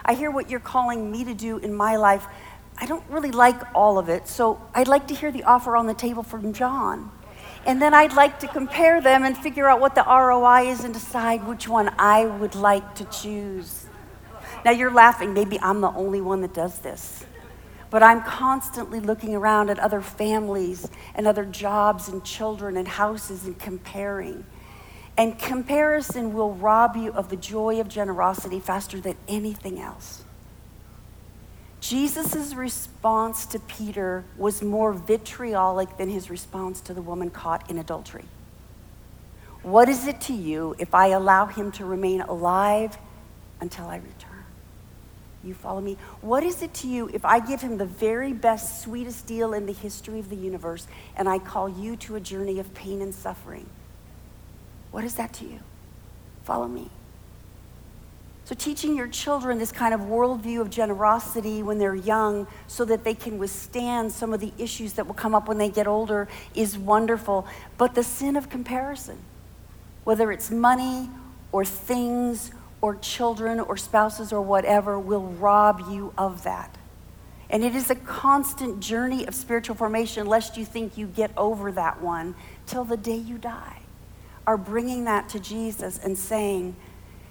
I 0.04 0.14
hear 0.14 0.30
what 0.30 0.52
you're 0.52 0.60
calling 0.60 1.12
me 1.12 1.24
to 1.24 1.34
do 1.34 1.58
in 1.58 1.74
my 1.74 1.96
life. 1.96 2.28
I 2.78 2.86
don't 2.86 3.04
really 3.10 3.32
like 3.32 3.60
all 3.74 3.98
of 3.98 4.10
it, 4.10 4.28
so 4.28 4.62
I'd 4.76 4.90
like 4.90 5.08
to 5.08 5.16
hear 5.16 5.32
the 5.32 5.44
offer 5.44 5.76
on 5.76 5.88
the 5.88 5.94
table 5.96 6.22
from 6.22 6.54
John. 6.54 7.10
And 7.66 7.82
then 7.82 7.96
I'd 7.96 8.14
like 8.14 8.40
to 8.42 8.48
compare 8.48 9.02
them 9.02 9.24
and 9.24 9.36
figure 9.36 9.68
out 9.68 9.80
what 9.80 9.96
the 9.96 10.04
ROI 10.04 10.70
is 10.70 10.84
and 10.84 10.94
decide 10.94 11.48
which 11.48 11.68
one 11.68 11.90
I 11.98 12.26
would 12.26 12.54
like 12.54 12.96
to 12.96 13.06
choose. 13.06 13.88
Now 14.64 14.72
you're 14.72 14.92
laughing. 14.92 15.34
Maybe 15.34 15.60
I'm 15.62 15.82
the 15.82 15.92
only 15.92 16.22
one 16.22 16.42
that 16.42 16.54
does 16.54 16.80
this. 16.80 17.26
But 17.90 18.04
I'm 18.04 18.22
constantly 18.22 19.00
looking 19.00 19.34
around 19.34 19.70
at 19.70 19.80
other 19.80 20.02
families 20.02 20.88
and 21.16 21.26
other 21.26 21.46
jobs 21.46 22.08
and 22.10 22.24
children 22.24 22.78
and 22.78 22.88
houses 22.88 23.46
and 23.46 23.58
comparing. 23.58 24.44
And 25.18 25.40
comparison 25.40 26.34
will 26.34 26.54
rob 26.54 26.96
you 26.98 27.12
of 27.14 27.30
the 27.30 27.38
joy 27.38 27.80
of 27.80 27.88
generosity 27.88 28.60
faster 28.60 29.00
than 29.00 29.16
anything 29.28 29.80
else. 29.80 30.24
Jesus' 31.80 32.54
response 32.54 33.46
to 33.46 33.60
Peter 33.60 34.26
was 34.38 34.62
more 34.62 34.92
vitriolic 34.92 35.98
than 35.98 36.10
his 36.10 36.30
response 36.30 36.82
to 36.82 36.94
the 36.94 37.02
woman 37.02 37.30
caught 37.30 37.70
in 37.70 37.78
adultery. 37.78 38.26
What 39.62 39.88
is 39.88 40.08
it 40.08 40.20
to 40.22 40.34
you 40.34 40.76
if 40.80 40.94
I 40.94 41.08
allow 41.08 41.46
him 41.46 41.72
to 41.74 41.86
remain 41.86 42.22
alive 42.22 42.98
until 43.62 43.86
I 43.86 43.98
return? 43.98 44.44
You 45.44 45.54
follow 45.54 45.80
me? 45.80 45.98
What 46.22 46.44
is 46.44 46.64
it 46.64 46.74
to 46.76 46.88
you 46.88 47.10
if 47.14 47.24
I 47.24 47.40
give 47.40 47.62
him 47.62 47.78
the 47.78 47.86
very 47.86 48.34
best, 48.34 48.82
sweetest 48.82 49.28
deal 49.28 49.54
in 49.54 49.68
the 49.68 49.74
history 49.74 50.20
of 50.20 50.30
the 50.30 50.36
universe 50.36 50.88
and 51.16 51.30
I 51.30 51.38
call 51.38 51.70
you 51.70 51.96
to 51.98 52.16
a 52.16 52.20
journey 52.20 52.60
of 52.60 52.74
pain 52.74 53.02
and 53.02 53.14
suffering? 53.14 53.68
What 54.96 55.04
is 55.04 55.16
that 55.16 55.34
to 55.34 55.46
you? 55.46 55.60
Follow 56.46 56.70
me. 56.70 56.90
So, 58.46 58.56
teaching 58.56 58.96
your 58.96 59.10
children 59.10 59.60
this 59.60 59.74
kind 59.74 59.94
of 59.94 60.00
worldview 60.00 60.62
of 60.62 60.70
generosity 60.70 61.62
when 61.62 61.80
they're 61.80 61.96
young 61.96 62.48
so 62.68 62.86
that 62.86 63.04
they 63.04 63.14
can 63.14 63.38
withstand 63.38 64.14
some 64.14 64.32
of 64.34 64.40
the 64.40 64.54
issues 64.58 64.94
that 64.94 65.06
will 65.06 65.14
come 65.14 65.36
up 65.36 65.50
when 65.50 65.58
they 65.58 65.68
get 65.68 65.86
older 65.86 66.30
is 66.54 66.78
wonderful. 66.78 67.46
But 67.78 67.94
the 67.94 68.04
sin 68.04 68.38
of 68.38 68.48
comparison, 68.48 69.18
whether 70.06 70.32
it's 70.32 70.50
money 70.50 71.10
or 71.52 71.66
things 71.66 72.52
or 72.80 72.96
children 72.96 73.60
or 73.60 73.76
spouses 73.76 74.32
or 74.32 74.42
whatever, 74.42 74.98
will 74.98 75.26
rob 75.26 75.92
you 75.92 76.14
of 76.18 76.46
that. 76.46 76.74
And 77.50 77.66
it 77.66 77.76
is 77.76 77.90
a 77.90 77.96
constant 77.96 78.80
journey 78.80 79.26
of 79.28 79.36
spiritual 79.36 79.76
formation, 79.76 80.26
lest 80.26 80.56
you 80.56 80.64
think 80.64 80.98
you 80.98 81.06
get 81.06 81.32
over 81.36 81.74
that 81.74 82.02
one 82.02 82.34
till 82.66 82.86
the 82.86 82.96
day 82.96 83.18
you 83.18 83.38
die. 83.38 83.82
Are 84.48 84.58
bringing 84.58 85.06
that 85.06 85.30
to 85.30 85.40
Jesus 85.40 85.98
and 85.98 86.18
saying, 86.18 86.76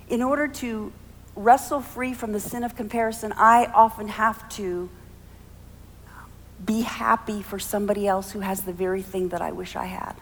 in 0.08 0.22
order 0.22 0.48
to 0.48 0.92
wrestle 1.36 1.80
free 1.80 2.12
from 2.12 2.32
the 2.32 2.40
sin 2.40 2.64
of 2.64 2.76
comparison, 2.76 3.32
I 3.36 3.66
often 3.66 4.08
have 4.08 4.48
to 4.50 4.88
be 6.64 6.82
happy 6.82 7.42
for 7.42 7.58
somebody 7.58 8.06
else 8.06 8.32
who 8.32 8.40
has 8.40 8.62
the 8.62 8.72
very 8.72 9.02
thing 9.02 9.28
that 9.28 9.42
I 9.42 9.52
wish 9.52 9.76
I 9.76 9.86
had. 9.86 10.14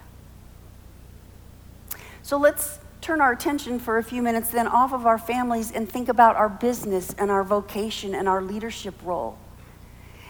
So 2.23 2.37
let's 2.37 2.79
turn 3.01 3.21
our 3.21 3.33
attention 3.33 3.79
for 3.79 3.99
a 3.99 4.05
few 4.05 4.23
minutes 4.23 4.51
then 4.51 4.67
off 4.67 4.93
of 4.93 5.07
our 5.07 5.19
families 5.19 5.73
and 5.73 5.89
think 5.89 6.09
about 6.09 6.37
our 6.37 6.49
business 6.49 7.15
and 7.19 7.31
our 7.31 7.43
vocation 7.43 8.15
and 8.15 8.29
our 8.29 8.41
leadership 8.41 8.95
role. 9.05 9.37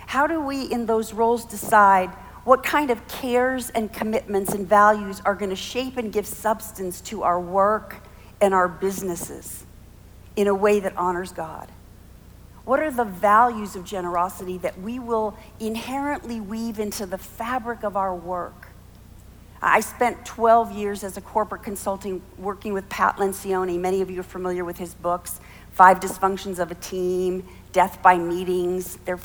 How 0.06 0.26
do 0.26 0.40
we, 0.40 0.64
in 0.64 0.86
those 0.86 1.12
roles, 1.12 1.44
decide 1.44 2.10
what 2.44 2.62
kind 2.62 2.90
of 2.90 3.06
cares 3.08 3.70
and 3.70 3.92
commitments 3.92 4.52
and 4.52 4.68
values 4.68 5.22
are 5.24 5.34
going 5.34 5.50
to 5.50 5.56
shape 5.56 5.96
and 5.96 6.12
give 6.12 6.26
substance 6.26 7.00
to 7.02 7.22
our 7.22 7.40
work 7.40 7.96
and 8.40 8.52
our 8.52 8.68
businesses? 8.68 9.64
in 10.36 10.46
a 10.46 10.54
way 10.54 10.80
that 10.80 10.96
honors 10.96 11.32
God? 11.32 11.68
What 12.64 12.80
are 12.80 12.90
the 12.90 13.04
values 13.04 13.74
of 13.74 13.84
generosity 13.84 14.58
that 14.58 14.80
we 14.80 14.98
will 14.98 15.36
inherently 15.58 16.40
weave 16.40 16.78
into 16.78 17.06
the 17.06 17.18
fabric 17.18 17.82
of 17.82 17.96
our 17.96 18.14
work? 18.14 18.68
I 19.60 19.80
spent 19.80 20.24
12 20.24 20.72
years 20.72 21.04
as 21.04 21.16
a 21.16 21.20
corporate 21.20 21.62
consulting 21.62 22.22
working 22.38 22.72
with 22.72 22.88
Pat 22.88 23.16
Lencioni. 23.16 23.78
Many 23.78 24.00
of 24.00 24.10
you 24.10 24.20
are 24.20 24.24
familiar 24.24 24.64
with 24.64 24.78
his 24.78 24.94
books 24.94 25.40
Five 25.72 26.00
Dysfunctions 26.00 26.58
of 26.58 26.70
a 26.70 26.74
Team, 26.74 27.48
Death 27.72 28.02
by 28.02 28.18
Meetings. 28.18 28.96
They're 29.06 29.18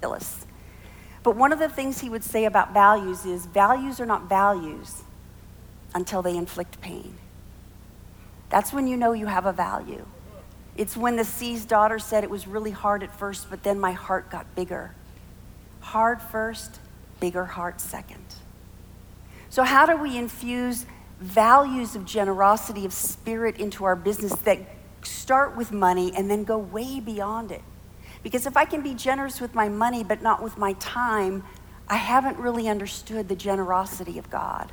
fabulous. 0.00 0.43
But 1.24 1.36
one 1.36 1.52
of 1.52 1.58
the 1.58 1.70
things 1.70 2.00
he 2.00 2.10
would 2.10 2.22
say 2.22 2.44
about 2.44 2.72
values 2.72 3.24
is 3.24 3.46
values 3.46 3.98
are 3.98 4.06
not 4.06 4.28
values 4.28 5.02
until 5.94 6.20
they 6.22 6.36
inflict 6.36 6.80
pain. 6.82 7.16
That's 8.50 8.72
when 8.72 8.86
you 8.86 8.96
know 8.96 9.12
you 9.12 9.26
have 9.26 9.46
a 9.46 9.52
value. 9.52 10.04
It's 10.76 10.96
when 10.96 11.16
the 11.16 11.24
C's 11.24 11.64
daughter 11.64 11.98
said 11.98 12.24
it 12.24 12.30
was 12.30 12.46
really 12.46 12.72
hard 12.72 13.02
at 13.02 13.18
first, 13.18 13.48
but 13.48 13.62
then 13.62 13.80
my 13.80 13.92
heart 13.92 14.30
got 14.30 14.54
bigger. 14.54 14.94
Hard 15.80 16.20
first, 16.20 16.78
bigger 17.20 17.46
heart 17.46 17.80
second. 17.80 18.24
So, 19.48 19.62
how 19.62 19.86
do 19.86 19.96
we 19.96 20.18
infuse 20.18 20.84
values 21.20 21.96
of 21.96 22.04
generosity, 22.04 22.84
of 22.84 22.92
spirit 22.92 23.58
into 23.58 23.84
our 23.84 23.96
business 23.96 24.34
that 24.40 24.58
start 25.02 25.56
with 25.56 25.72
money 25.72 26.12
and 26.14 26.30
then 26.30 26.44
go 26.44 26.58
way 26.58 27.00
beyond 27.00 27.50
it? 27.50 27.62
Because 28.24 28.46
if 28.46 28.56
I 28.56 28.64
can 28.64 28.82
be 28.82 28.94
generous 28.94 29.40
with 29.40 29.54
my 29.54 29.68
money 29.68 30.02
but 30.02 30.22
not 30.22 30.42
with 30.42 30.58
my 30.58 30.72
time, 30.74 31.44
I 31.86 31.96
haven't 31.96 32.38
really 32.38 32.68
understood 32.68 33.28
the 33.28 33.36
generosity 33.36 34.18
of 34.18 34.30
God. 34.30 34.72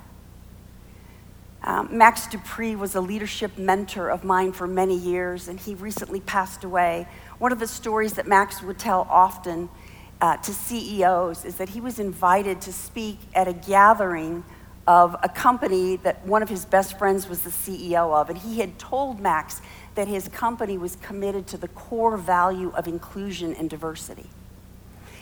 Um, 1.63 1.95
Max 1.95 2.25
De 2.25 2.39
Pree 2.39 2.75
was 2.75 2.95
a 2.95 3.01
leadership 3.01 3.57
mentor 3.57 4.09
of 4.09 4.23
mine 4.23 4.51
for 4.51 4.65
many 4.65 4.97
years, 4.97 5.47
and 5.47 5.59
he 5.59 5.75
recently 5.75 6.21
passed 6.21 6.63
away. 6.63 7.07
One 7.37 7.51
of 7.51 7.59
the 7.59 7.67
stories 7.67 8.13
that 8.13 8.25
Max 8.25 8.63
would 8.63 8.79
tell 8.79 9.05
often 9.09 9.69
uh, 10.21 10.37
to 10.37 10.53
CEOs 10.53 11.45
is 11.45 11.57
that 11.57 11.69
he 11.69 11.81
was 11.81 11.99
invited 11.99 12.61
to 12.61 12.73
speak 12.73 13.19
at 13.35 13.47
a 13.47 13.53
gathering 13.53 14.43
of 14.87 15.15
a 15.21 15.29
company 15.29 15.97
that 15.97 16.25
one 16.25 16.41
of 16.41 16.49
his 16.49 16.65
best 16.65 16.97
friends 16.97 17.29
was 17.29 17.41
the 17.41 17.49
CEO 17.49 18.13
of, 18.13 18.29
and 18.29 18.37
he 18.37 18.59
had 18.59 18.79
told 18.79 19.19
Max 19.19 19.61
that 19.95 20.07
his 20.07 20.27
company 20.29 20.77
was 20.77 20.95
committed 20.97 21.47
to 21.47 21.57
the 21.57 21.67
core 21.69 22.17
value 22.17 22.71
of 22.75 22.87
inclusion 22.87 23.53
and 23.55 23.69
diversity. 23.69 24.27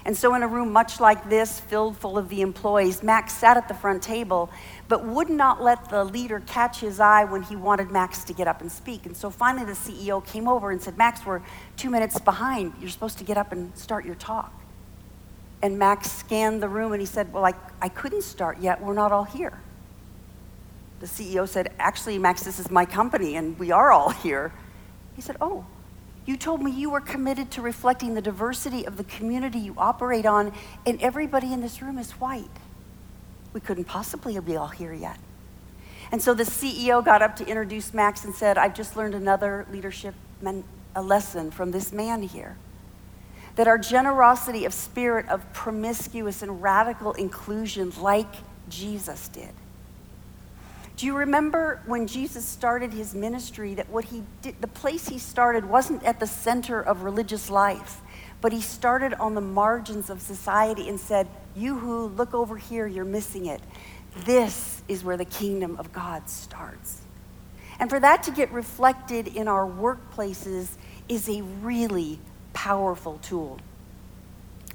And 0.05 0.15
so, 0.17 0.33
in 0.33 0.43
a 0.43 0.47
room 0.47 0.71
much 0.71 0.99
like 0.99 1.29
this, 1.29 1.59
filled 1.59 1.97
full 1.97 2.17
of 2.17 2.29
the 2.29 2.41
employees, 2.41 3.03
Max 3.03 3.33
sat 3.33 3.57
at 3.57 3.67
the 3.67 3.73
front 3.73 4.01
table, 4.01 4.49
but 4.87 5.05
would 5.05 5.29
not 5.29 5.61
let 5.61 5.89
the 5.89 6.03
leader 6.05 6.41
catch 6.47 6.79
his 6.79 6.99
eye 6.99 7.25
when 7.25 7.43
he 7.43 7.55
wanted 7.55 7.91
Max 7.91 8.23
to 8.23 8.33
get 8.33 8.47
up 8.47 8.61
and 8.61 8.71
speak. 8.71 9.05
And 9.05 9.15
so 9.15 9.29
finally, 9.29 9.65
the 9.65 9.73
CEO 9.73 10.25
came 10.25 10.47
over 10.47 10.71
and 10.71 10.81
said, 10.81 10.97
Max, 10.97 11.25
we're 11.25 11.41
two 11.75 11.89
minutes 11.89 12.17
behind. 12.17 12.73
You're 12.79 12.89
supposed 12.89 13.17
to 13.17 13.25
get 13.25 13.37
up 13.37 13.51
and 13.51 13.77
start 13.77 14.05
your 14.05 14.15
talk. 14.15 14.53
And 15.61 15.77
Max 15.77 16.11
scanned 16.11 16.63
the 16.63 16.69
room 16.69 16.93
and 16.93 17.01
he 17.01 17.05
said, 17.05 17.33
Well, 17.33 17.45
I, 17.45 17.53
I 17.81 17.89
couldn't 17.89 18.23
start 18.23 18.59
yet. 18.59 18.81
We're 18.81 18.93
not 18.93 19.11
all 19.11 19.25
here. 19.25 19.59
The 20.99 21.07
CEO 21.07 21.47
said, 21.47 21.73
Actually, 21.79 22.17
Max, 22.17 22.43
this 22.43 22.59
is 22.59 22.69
my 22.71 22.85
company 22.85 23.35
and 23.35 23.57
we 23.59 23.71
are 23.71 23.91
all 23.91 24.09
here. 24.09 24.53
He 25.15 25.21
said, 25.21 25.37
Oh, 25.41 25.65
you 26.25 26.37
told 26.37 26.61
me 26.61 26.71
you 26.71 26.91
were 26.91 27.01
committed 27.01 27.51
to 27.51 27.61
reflecting 27.61 28.13
the 28.13 28.21
diversity 28.21 28.85
of 28.85 28.97
the 28.97 29.03
community 29.03 29.57
you 29.59 29.73
operate 29.77 30.25
on, 30.27 30.53
and 30.85 31.01
everybody 31.01 31.51
in 31.51 31.59
this 31.61 31.81
room 31.81 31.97
is 31.97 32.11
white. 32.11 32.45
We 33.51 33.59
couldn't 33.59 33.85
possibly 33.85 34.39
be 34.39 34.55
all 34.55 34.67
here 34.67 34.93
yet. 34.93 35.17
And 36.11 36.21
so 36.21 36.33
the 36.33 36.43
CEO 36.43 37.03
got 37.03 37.21
up 37.21 37.35
to 37.37 37.47
introduce 37.47 37.93
Max 37.93 38.25
and 38.25 38.33
said, 38.33 38.57
I've 38.57 38.75
just 38.75 38.95
learned 38.95 39.15
another 39.15 39.65
leadership 39.71 40.13
men- 40.41 40.63
a 40.95 41.01
lesson 41.01 41.51
from 41.51 41.71
this 41.71 41.91
man 41.91 42.21
here. 42.21 42.57
That 43.59 43.67
our 43.67 43.77
generosity 43.77 44.63
of 44.63 44.73
spirit 44.73 45.27
of 45.27 45.51
promiscuous 45.51 46.41
and 46.41 46.63
radical 46.63 47.11
inclusion, 47.11 47.91
like 47.99 48.33
Jesus 48.69 49.27
did, 49.27 49.51
do 50.95 51.05
you 51.05 51.17
remember 51.17 51.81
when 51.85 52.07
Jesus 52.07 52.45
started 52.45 52.93
his 52.93 53.13
ministry 53.13 53.73
that 53.73 53.89
what 53.89 54.05
he 54.05 54.23
did, 54.41 54.61
the 54.61 54.67
place 54.67 55.09
he 55.09 55.19
started 55.19 55.65
wasn't 55.65 56.01
at 56.03 56.21
the 56.21 56.25
center 56.25 56.81
of 56.81 57.03
religious 57.03 57.49
life, 57.49 57.99
but 58.39 58.53
he 58.53 58.61
started 58.61 59.13
on 59.15 59.35
the 59.35 59.41
margins 59.41 60.09
of 60.09 60.21
society 60.21 60.87
and 60.87 60.97
said, 60.97 61.27
You 61.53 61.77
who 61.77 62.05
look 62.07 62.33
over 62.33 62.55
here, 62.55 62.87
you're 62.87 63.03
missing 63.03 63.47
it. 63.47 63.59
This 64.23 64.83
is 64.87 65.03
where 65.03 65.17
the 65.17 65.25
kingdom 65.25 65.75
of 65.75 65.91
God 65.91 66.29
starts. 66.29 67.01
And 67.77 67.89
for 67.89 67.99
that 67.99 68.23
to 68.23 68.31
get 68.31 68.53
reflected 68.53 69.27
in 69.27 69.49
our 69.49 69.67
workplaces 69.69 70.69
is 71.09 71.27
a 71.27 71.41
really 71.41 72.19
powerful 72.53 73.19
tool. 73.21 73.59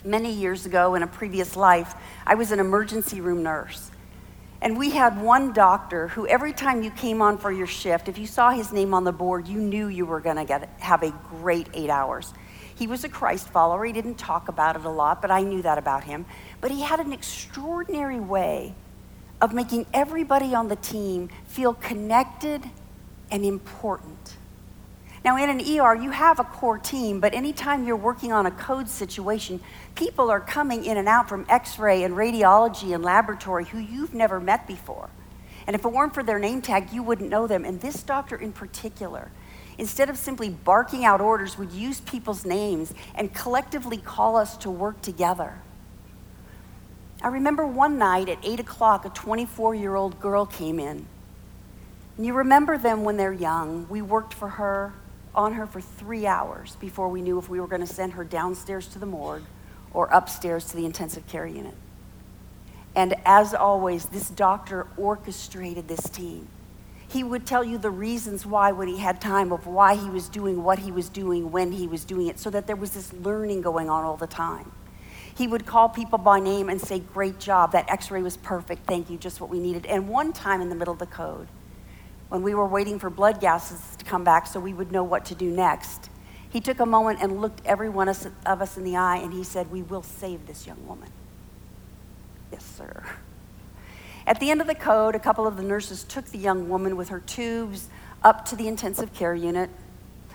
Many 0.05 0.33
years 0.33 0.67
ago, 0.67 0.95
in 0.95 1.03
a 1.03 1.07
previous 1.07 1.57
life, 1.57 1.95
I 2.27 2.35
was 2.35 2.53
an 2.53 2.61
emergency 2.61 3.21
room 3.21 3.43
nurse. 3.43 3.91
And 4.61 4.79
we 4.79 4.91
had 4.91 5.21
one 5.21 5.53
doctor 5.53 6.09
who, 6.09 6.27
every 6.27 6.53
time 6.53 6.83
you 6.83 6.91
came 6.91 7.21
on 7.21 7.37
for 7.37 7.53
your 7.53 7.67
shift, 7.67 8.09
if 8.09 8.17
you 8.17 8.27
saw 8.27 8.51
his 8.51 8.73
name 8.73 8.95
on 8.95 9.05
the 9.05 9.13
board, 9.13 9.47
you 9.47 9.59
knew 9.59 9.89
you 9.89 10.07
were 10.07 10.21
going 10.21 10.47
to 10.47 10.69
have 10.79 11.03
a 11.03 11.11
great 11.29 11.69
eight 11.75 11.91
hours. 11.91 12.33
He 12.75 12.87
was 12.87 13.05
a 13.05 13.09
Christ 13.09 13.49
follower. 13.49 13.85
He 13.85 13.93
didn't 13.93 14.17
talk 14.17 14.49
about 14.49 14.77
it 14.77 14.85
a 14.85 14.91
lot, 14.91 15.21
but 15.21 15.31
I 15.31 15.43
knew 15.43 15.63
that 15.63 15.79
about 15.79 16.05
him. 16.05 16.25
But 16.61 16.71
he 16.71 16.81
had 16.81 16.99
an 16.99 17.13
extraordinary 17.13 18.21
way 18.21 18.75
of 19.41 19.53
making 19.53 19.87
everybody 19.93 20.55
on 20.55 20.69
the 20.69 20.77
team 20.77 21.29
feel 21.47 21.75
connected 21.75 22.63
and 23.31 23.45
important. 23.45 24.37
Now, 25.25 25.39
in 25.39 25.49
an 25.49 25.59
ER, 25.59 25.95
you 25.95 26.11
have 26.11 26.39
a 26.39 26.45
core 26.45 26.77
team, 26.77 27.19
but 27.19 27.33
anytime 27.33 27.87
you're 27.87 27.97
working 27.97 28.31
on 28.31 28.45
a 28.45 28.51
code 28.51 28.91
situation, 28.91 29.59
people 29.95 30.31
are 30.31 30.41
coming 30.41 30.85
in 30.85 30.99
and 30.99 31.09
out 31.09 31.31
from 31.31 31.47
x 31.49 31.79
ray 31.79 32.03
and 32.03 32.15
radiology 32.15 32.95
and 32.95 33.03
laboratory 33.03 33.65
who 33.65 33.79
you've 33.79 34.13
never 34.13 34.39
met 34.39 34.67
before. 34.67 35.09
And 35.67 35.75
if 35.75 35.83
it 35.83 35.91
weren't 35.91 36.13
for 36.13 36.23
their 36.23 36.39
name 36.39 36.61
tag, 36.61 36.93
you 36.93 37.03
wouldn't 37.03 37.31
know 37.31 37.47
them. 37.47 37.65
And 37.65 37.81
this 37.81 38.03
doctor 38.03 38.37
in 38.37 38.53
particular, 38.53 39.31
instead 39.79 40.11
of 40.11 40.19
simply 40.19 40.51
barking 40.51 41.07
out 41.07 41.23
orders, 41.23 41.57
would 41.57 41.73
use 41.73 42.03
people's 42.03 42.45
names 42.45 42.93
and 43.15 43.33
collectively 43.33 43.97
call 43.97 44.37
us 44.37 44.59
to 44.59 44.71
work 44.71 45.01
together. 45.01 45.55
I 47.23 47.29
remember 47.29 47.67
one 47.67 47.97
night 47.97 48.29
at 48.29 48.37
8 48.43 48.61
o'clock, 48.61 49.07
a 49.07 49.09
24 49.09 49.75
year 49.75 49.95
old 49.95 50.21
girl 50.21 50.45
came 50.45 50.79
in. 50.79 51.07
And 52.19 52.27
you 52.27 52.35
remember 52.35 52.77
them 52.77 53.05
when 53.05 53.17
they're 53.17 53.33
young. 53.33 53.89
We 53.89 54.03
worked 54.03 54.35
for 54.35 54.49
her, 54.51 54.93
on 55.35 55.55
her 55.55 55.67
for 55.67 55.81
three 55.81 56.27
hours 56.27 56.77
before 56.77 57.09
we 57.09 57.23
knew 57.23 57.39
if 57.39 57.49
we 57.49 57.61
were 57.61 57.67
going 57.67 57.81
to 57.81 57.87
send 57.87 58.13
her 58.15 58.25
downstairs 58.25 58.87
to 58.89 58.99
the 58.99 59.07
morgue 59.07 59.45
or 59.93 60.07
upstairs 60.07 60.67
to 60.67 60.77
the 60.77 60.85
intensive 60.85 61.27
care 61.27 61.47
unit. 61.47 61.75
And 62.97 63.15
as 63.25 63.55
always, 63.55 64.07
this 64.07 64.31
doctor 64.31 64.87
orchestrated 64.97 65.89
this 65.89 66.09
team. 66.09 66.49
He 67.09 67.23
would 67.23 67.47
tell 67.47 67.65
you 67.65 67.79
the 67.79 67.91
reasons 67.91 68.47
why 68.47 68.73
when 68.73 68.89
he 68.89 68.99
had 68.99 69.21
time 69.21 69.53
of 69.53 69.67
why 69.67 69.95
he 69.95 70.09
was 70.09 70.29
doing 70.29 70.63
what 70.63 70.81
he 70.81 70.91
was 70.91 71.09
doing 71.09 71.51
when 71.51 71.73
he 71.73 71.87
was 71.87 72.05
doing 72.05 72.29
it, 72.29 72.39
so 72.39 72.51
that 72.51 72.67
there 72.67 72.77
was 72.77 72.91
this 72.91 73.13
learning 73.13 73.63
going 73.63 73.89
on 73.91 74.05
all 74.05 74.17
the 74.17 74.27
time. 74.27 74.73
He 75.37 75.49
would 75.49 75.67
call 75.67 75.89
people 75.89 76.19
by 76.19 76.39
name 76.39 76.69
and 76.69 76.81
say, 76.81 77.01
Great 77.01 77.41
job, 77.41 77.73
that 77.73 77.89
x 77.91 78.11
ray 78.11 78.23
was 78.23 78.37
perfect, 78.37 78.87
thank 78.87 79.11
you, 79.11 79.19
just 79.19 79.41
what 79.41 79.51
we 79.51 79.59
needed. 79.59 79.87
And 79.87 80.09
one 80.09 80.33
time 80.33 80.61
in 80.61 80.69
the 80.69 80.75
middle 80.75 80.93
of 80.93 81.01
the 81.01 81.07
code, 81.07 81.49
when 82.35 82.43
we 82.43 82.53
were 82.53 82.67
waiting 82.67 82.99
for 82.99 83.11
blood 83.11 83.41
gases 83.41 83.79
to 83.97 84.05
come 84.05 84.25
back 84.25 84.49
so 84.49 84.59
we 84.59 84.75
would 84.75 84.91
know 84.91 85.05
what 85.05 85.25
to 85.27 85.37
do 85.37 85.49
next, 85.49 86.11
he 86.51 86.61
took 86.61 86.81
a 86.81 86.87
moment 86.87 87.21
and 87.23 87.41
looked 87.41 87.65
every 87.65 87.89
one 87.89 88.09
of 88.09 88.27
us 88.45 88.77
in 88.77 88.83
the 88.83 88.97
eye 88.97 89.19
and 89.19 89.33
he 89.33 89.45
said, 89.45 89.71
We 89.71 89.83
will 89.83 90.03
save 90.03 90.45
this 90.49 90.67
young 90.67 90.85
woman. 90.85 91.11
Yes, 92.51 92.65
sir. 92.65 93.05
At 94.27 94.41
the 94.41 94.51
end 94.51 94.61
of 94.61 94.67
the 94.67 94.75
code, 94.75 95.15
a 95.15 95.21
couple 95.21 95.47
of 95.47 95.57
the 95.57 95.63
nurses 95.63 96.03
took 96.03 96.25
the 96.25 96.39
young 96.39 96.69
woman 96.69 96.97
with 96.97 97.11
her 97.11 97.21
tubes 97.21 97.89
up 98.25 98.45
to 98.47 98.57
the 98.57 98.67
intensive 98.67 99.15
care 99.15 99.37
unit. 99.37 99.71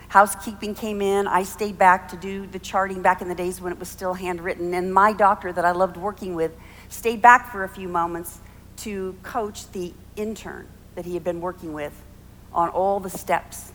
Housekeeping 0.08 0.74
came 0.74 1.02
in. 1.02 1.26
I 1.26 1.42
stayed 1.42 1.76
back 1.76 2.08
to 2.08 2.16
do 2.16 2.46
the 2.46 2.58
charting 2.58 3.02
back 3.02 3.20
in 3.20 3.28
the 3.28 3.34
days 3.34 3.60
when 3.60 3.74
it 3.74 3.78
was 3.78 3.90
still 3.90 4.14
handwritten. 4.14 4.72
And 4.72 4.94
my 4.94 5.12
doctor 5.12 5.52
that 5.52 5.66
I 5.66 5.72
loved 5.72 5.98
working 5.98 6.34
with 6.34 6.52
stayed 6.88 7.20
back 7.20 7.52
for 7.52 7.64
a 7.64 7.68
few 7.68 7.88
moments 7.88 8.38
to 8.78 9.14
coach 9.22 9.70
the 9.72 9.92
intern 10.16 10.66
that 11.00 11.06
he 11.06 11.14
had 11.14 11.24
been 11.24 11.40
working 11.40 11.72
with 11.72 11.94
on 12.52 12.68
all 12.68 13.00
the 13.00 13.08
steps 13.08 13.72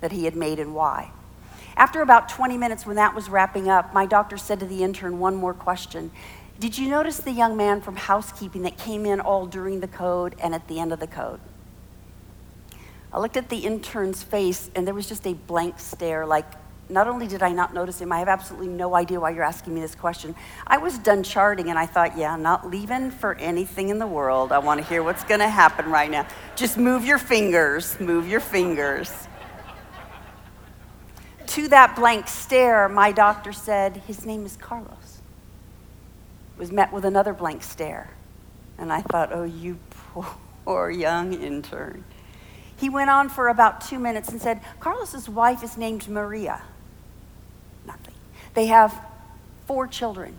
that 0.00 0.10
he 0.10 0.24
had 0.24 0.34
made 0.34 0.58
and 0.58 0.74
why. 0.74 1.10
After 1.76 2.00
about 2.00 2.30
20 2.30 2.56
minutes, 2.56 2.86
when 2.86 2.96
that 2.96 3.14
was 3.14 3.28
wrapping 3.28 3.68
up, 3.68 3.92
my 3.92 4.06
doctor 4.06 4.38
said 4.38 4.58
to 4.60 4.64
the 4.64 4.82
intern 4.82 5.18
one 5.18 5.34
more 5.34 5.52
question. 5.52 6.10
Did 6.58 6.78
you 6.78 6.88
notice 6.88 7.18
the 7.18 7.30
young 7.30 7.58
man 7.58 7.82
from 7.82 7.94
housekeeping 7.96 8.62
that 8.62 8.78
came 8.78 9.04
in 9.04 9.20
all 9.20 9.44
during 9.44 9.80
the 9.80 9.86
code 9.86 10.34
and 10.42 10.54
at 10.54 10.66
the 10.66 10.80
end 10.80 10.94
of 10.94 10.98
the 10.98 11.06
code? 11.06 11.40
I 13.12 13.20
looked 13.20 13.36
at 13.36 13.50
the 13.50 13.58
intern's 13.58 14.22
face 14.22 14.70
and 14.74 14.86
there 14.86 14.94
was 14.94 15.06
just 15.06 15.26
a 15.26 15.34
blank 15.34 15.78
stare 15.78 16.24
like, 16.24 16.46
not 16.92 17.08
only 17.08 17.26
did 17.26 17.42
I 17.42 17.52
not 17.52 17.74
notice 17.74 18.00
him, 18.00 18.12
I 18.12 18.18
have 18.18 18.28
absolutely 18.28 18.68
no 18.68 18.94
idea 18.94 19.18
why 19.18 19.30
you're 19.30 19.42
asking 19.42 19.74
me 19.74 19.80
this 19.80 19.94
question. 19.94 20.34
I 20.66 20.78
was 20.78 20.98
done 20.98 21.22
charting 21.22 21.70
and 21.70 21.78
I 21.78 21.86
thought, 21.86 22.16
yeah, 22.16 22.32
I'm 22.32 22.42
not 22.42 22.68
leaving 22.68 23.10
for 23.10 23.34
anything 23.36 23.88
in 23.88 23.98
the 23.98 24.06
world. 24.06 24.52
I 24.52 24.58
want 24.58 24.80
to 24.80 24.86
hear 24.86 25.02
what's 25.02 25.24
going 25.24 25.40
to 25.40 25.48
happen 25.48 25.90
right 25.90 26.10
now. 26.10 26.26
Just 26.54 26.76
move 26.76 27.04
your 27.04 27.18
fingers, 27.18 27.98
move 27.98 28.28
your 28.28 28.40
fingers. 28.40 29.26
to 31.48 31.68
that 31.68 31.96
blank 31.96 32.28
stare, 32.28 32.88
my 32.88 33.10
doctor 33.10 33.52
said, 33.52 33.96
his 34.06 34.24
name 34.24 34.44
is 34.44 34.56
Carlos 34.56 35.12
was 36.62 36.70
met 36.70 36.92
with 36.92 37.04
another 37.04 37.32
blank 37.32 37.60
stare. 37.60 38.08
And 38.78 38.92
I 38.92 39.00
thought, 39.02 39.32
oh, 39.32 39.42
you 39.42 39.78
poor 40.64 40.90
young 40.90 41.34
intern. 41.34 42.04
He 42.76 42.88
went 42.88 43.10
on 43.10 43.28
for 43.28 43.48
about 43.48 43.80
two 43.80 43.98
minutes 43.98 44.28
and 44.28 44.40
said, 44.40 44.60
Carlos's 44.78 45.28
wife 45.28 45.62
is 45.64 45.76
named 45.76 46.08
Maria. 46.08 46.62
They 48.54 48.66
have 48.66 48.98
four 49.66 49.86
children. 49.86 50.34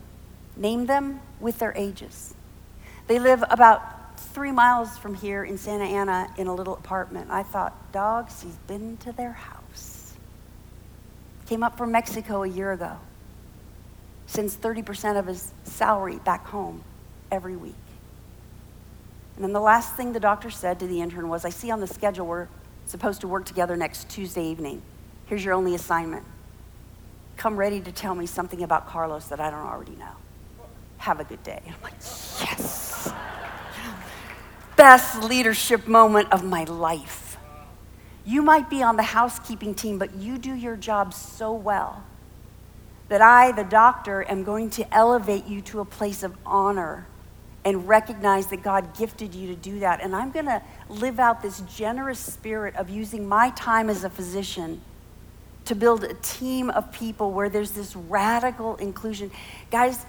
Name 0.56 0.86
them 0.86 1.20
with 1.40 1.60
their 1.60 1.74
ages. 1.76 2.34
They 3.08 3.20
live 3.20 3.44
about 3.50 4.20
three 4.20 4.52
miles 4.52 4.98
from 4.98 5.16
here 5.16 5.44
in 5.44 5.58
Santa 5.58 5.86
Ana 5.86 6.32
in 6.38 6.48
a 6.48 6.54
little 6.54 6.76
apartment. 6.76 7.32
I 7.32 7.44
thought, 7.44 7.92
dogs, 7.92 8.42
he's 8.42 8.56
been 8.68 8.98
to 8.98 9.12
their 9.12 9.34
house. 9.34 10.14
Came 11.48 11.64
up 11.64 11.78
from 11.78 11.92
Mexico 11.92 12.44
a 12.44 12.48
year 12.48 12.72
ago 12.72 12.98
sends 14.34 14.56
30% 14.56 15.18
of 15.18 15.28
his 15.28 15.54
salary 15.64 16.18
back 16.18 16.48
home 16.48 16.84
every 17.32 17.56
week. 17.56 17.76
And 19.36 19.44
then 19.44 19.54
the 19.54 19.62
last 19.62 19.96
thing 19.96 20.14
the 20.14 20.20
doctor 20.20 20.50
said 20.50 20.80
to 20.80 20.88
the 20.88 21.02
intern 21.02 21.30
was, 21.30 21.46
I 21.46 21.50
see 21.50 21.72
on 21.72 21.80
the 21.80 21.88
schedule 21.88 22.26
we're 22.26 22.48
supposed 22.86 23.22
to 23.22 23.28
work 23.28 23.46
together 23.46 23.78
next 23.78 24.10
Tuesday 24.10 24.46
evening. 24.46 24.82
Here's 25.28 25.46
your 25.46 25.54
only 25.54 25.76
assignment. 25.76 26.26
Come 27.38 27.58
ready 27.58 27.82
to 27.82 27.92
tell 27.92 28.16
me 28.16 28.26
something 28.26 28.64
about 28.64 28.88
Carlos 28.88 29.28
that 29.28 29.40
I 29.40 29.50
don't 29.50 29.60
already 29.60 29.96
know. 29.96 30.16
Have 30.98 31.20
a 31.20 31.24
good 31.24 31.44
day. 31.44 31.62
I'm 31.66 31.82
like, 31.84 31.94
yes. 32.40 33.12
Best 34.76 35.24
leadership 35.24 35.88
moment 35.88 36.32
of 36.32 36.44
my 36.44 36.64
life. 36.64 37.38
You 38.26 38.42
might 38.42 38.70
be 38.70 38.82
on 38.82 38.96
the 38.96 39.04
housekeeping 39.04 39.76
team, 39.76 39.98
but 39.98 40.16
you 40.16 40.38
do 40.38 40.54
your 40.54 40.78
job 40.78 41.14
so 41.14 41.54
well 41.54 42.04
that 43.10 43.22
I, 43.22 43.52
the 43.52 43.66
doctor, 43.66 44.24
am 44.24 44.44
going 44.44 44.70
to 44.72 44.94
elevate 44.94 45.46
you 45.46 45.62
to 45.62 45.82
a 45.82 45.86
place 45.86 46.24
of 46.24 46.36
honor 46.46 47.06
and 47.66 47.88
recognize 47.88 48.48
that 48.48 48.64
God 48.64 48.98
gifted 48.98 49.36
you 49.36 49.48
to 49.50 49.56
do 49.56 49.80
that. 49.80 50.02
And 50.02 50.16
I'm 50.16 50.32
going 50.32 50.46
to 50.46 50.62
live 50.90 51.20
out 51.20 51.42
this 51.42 51.62
generous 51.62 52.20
spirit 52.20 52.76
of 52.76 52.90
using 52.90 53.28
my 53.28 53.52
time 53.52 53.90
as 53.90 54.04
a 54.04 54.10
physician 54.10 54.82
to 55.66 55.76
build 55.76 56.04
a 56.04 56.14
team 56.16 56.70
of 56.70 56.92
people 56.92 57.32
where 57.32 57.50
there's 57.50 57.72
this 57.72 57.96
radical 57.96 58.76
inclusion. 58.78 59.32
Guys, 59.72 60.06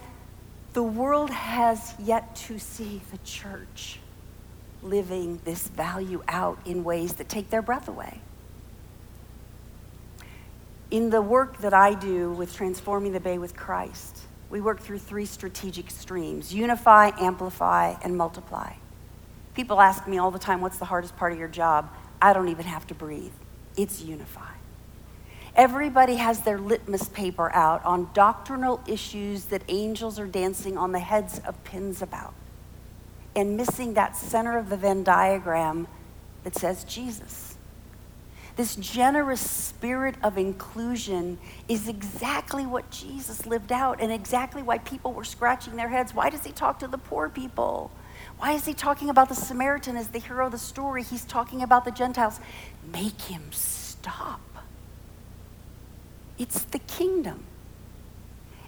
the 0.73 0.83
world 0.83 1.29
has 1.29 1.93
yet 1.99 2.35
to 2.35 2.59
see 2.59 3.01
the 3.11 3.17
church 3.19 3.99
living 4.83 5.39
this 5.45 5.67
value 5.67 6.21
out 6.27 6.59
in 6.65 6.83
ways 6.83 7.13
that 7.13 7.29
take 7.29 7.49
their 7.49 7.61
breath 7.61 7.87
away 7.87 8.19
in 10.91 11.09
the 11.09 11.21
work 11.21 11.57
that 11.57 11.73
I 11.73 11.93
do 11.93 12.31
with 12.31 12.55
Transforming 12.55 13.11
the 13.11 13.19
Bay 13.19 13.37
with 13.37 13.55
Christ, 13.55 14.19
we 14.49 14.61
work 14.61 14.79
through 14.79 14.99
three 14.99 15.25
strategic 15.25 15.89
streams 15.89 16.53
unify, 16.53 17.11
amplify, 17.19 17.95
and 18.03 18.15
multiply. 18.15 18.73
People 19.55 19.81
ask 19.81 20.07
me 20.07 20.17
all 20.17 20.31
the 20.31 20.39
time, 20.39 20.61
What's 20.61 20.77
the 20.77 20.85
hardest 20.85 21.17
part 21.17 21.33
of 21.33 21.39
your 21.39 21.47
job? 21.47 21.89
I 22.21 22.33
don't 22.33 22.49
even 22.49 22.65
have 22.65 22.87
to 22.87 22.93
breathe. 22.93 23.33
It's 23.75 24.01
unify. 24.01 24.53
Everybody 25.55 26.15
has 26.15 26.41
their 26.41 26.57
litmus 26.57 27.07
paper 27.07 27.51
out 27.53 27.83
on 27.85 28.09
doctrinal 28.13 28.81
issues 28.87 29.45
that 29.45 29.63
angels 29.69 30.19
are 30.19 30.27
dancing 30.27 30.77
on 30.77 30.91
the 30.91 30.99
heads 30.99 31.39
of 31.47 31.63
pins 31.63 32.01
about 32.01 32.33
and 33.35 33.55
missing 33.55 33.93
that 33.93 34.17
center 34.17 34.57
of 34.57 34.69
the 34.69 34.77
Venn 34.77 35.03
diagram 35.03 35.87
that 36.43 36.55
says 36.55 36.83
Jesus. 36.83 37.55
This 38.55 38.75
generous 38.77 39.41
spirit 39.41 40.15
of 40.23 40.37
inclusion 40.37 41.37
is 41.67 41.89
exactly 41.89 42.65
what 42.65 42.89
Jesus 42.89 43.45
lived 43.45 43.71
out 43.71 43.99
and 43.99 44.11
exactly 44.11 44.63
why 44.63 44.77
people 44.77 45.11
were 45.11 45.25
scratching 45.25 45.75
their 45.75 45.89
heads. 45.89 46.13
Why 46.13 46.29
does 46.29 46.45
he 46.45 46.53
talk 46.53 46.79
to 46.79 46.87
the 46.87 46.97
poor 46.97 47.27
people? 47.27 47.91
Why 48.37 48.53
is 48.53 48.65
he 48.65 48.73
talking 48.73 49.09
about 49.09 49.27
the 49.27 49.35
Samaritan 49.35 49.97
as 49.97 50.09
the 50.09 50.19
hero 50.19 50.45
of 50.45 50.53
the 50.53 50.57
story? 50.57 51.03
He's 51.03 51.25
talking 51.25 51.63
about 51.63 51.83
the 51.83 51.91
Gentiles. 51.91 52.39
Make 52.93 53.21
him 53.21 53.43
stop. 53.51 54.54
It's 56.37 56.63
the 56.63 56.79
kingdom. 56.79 57.43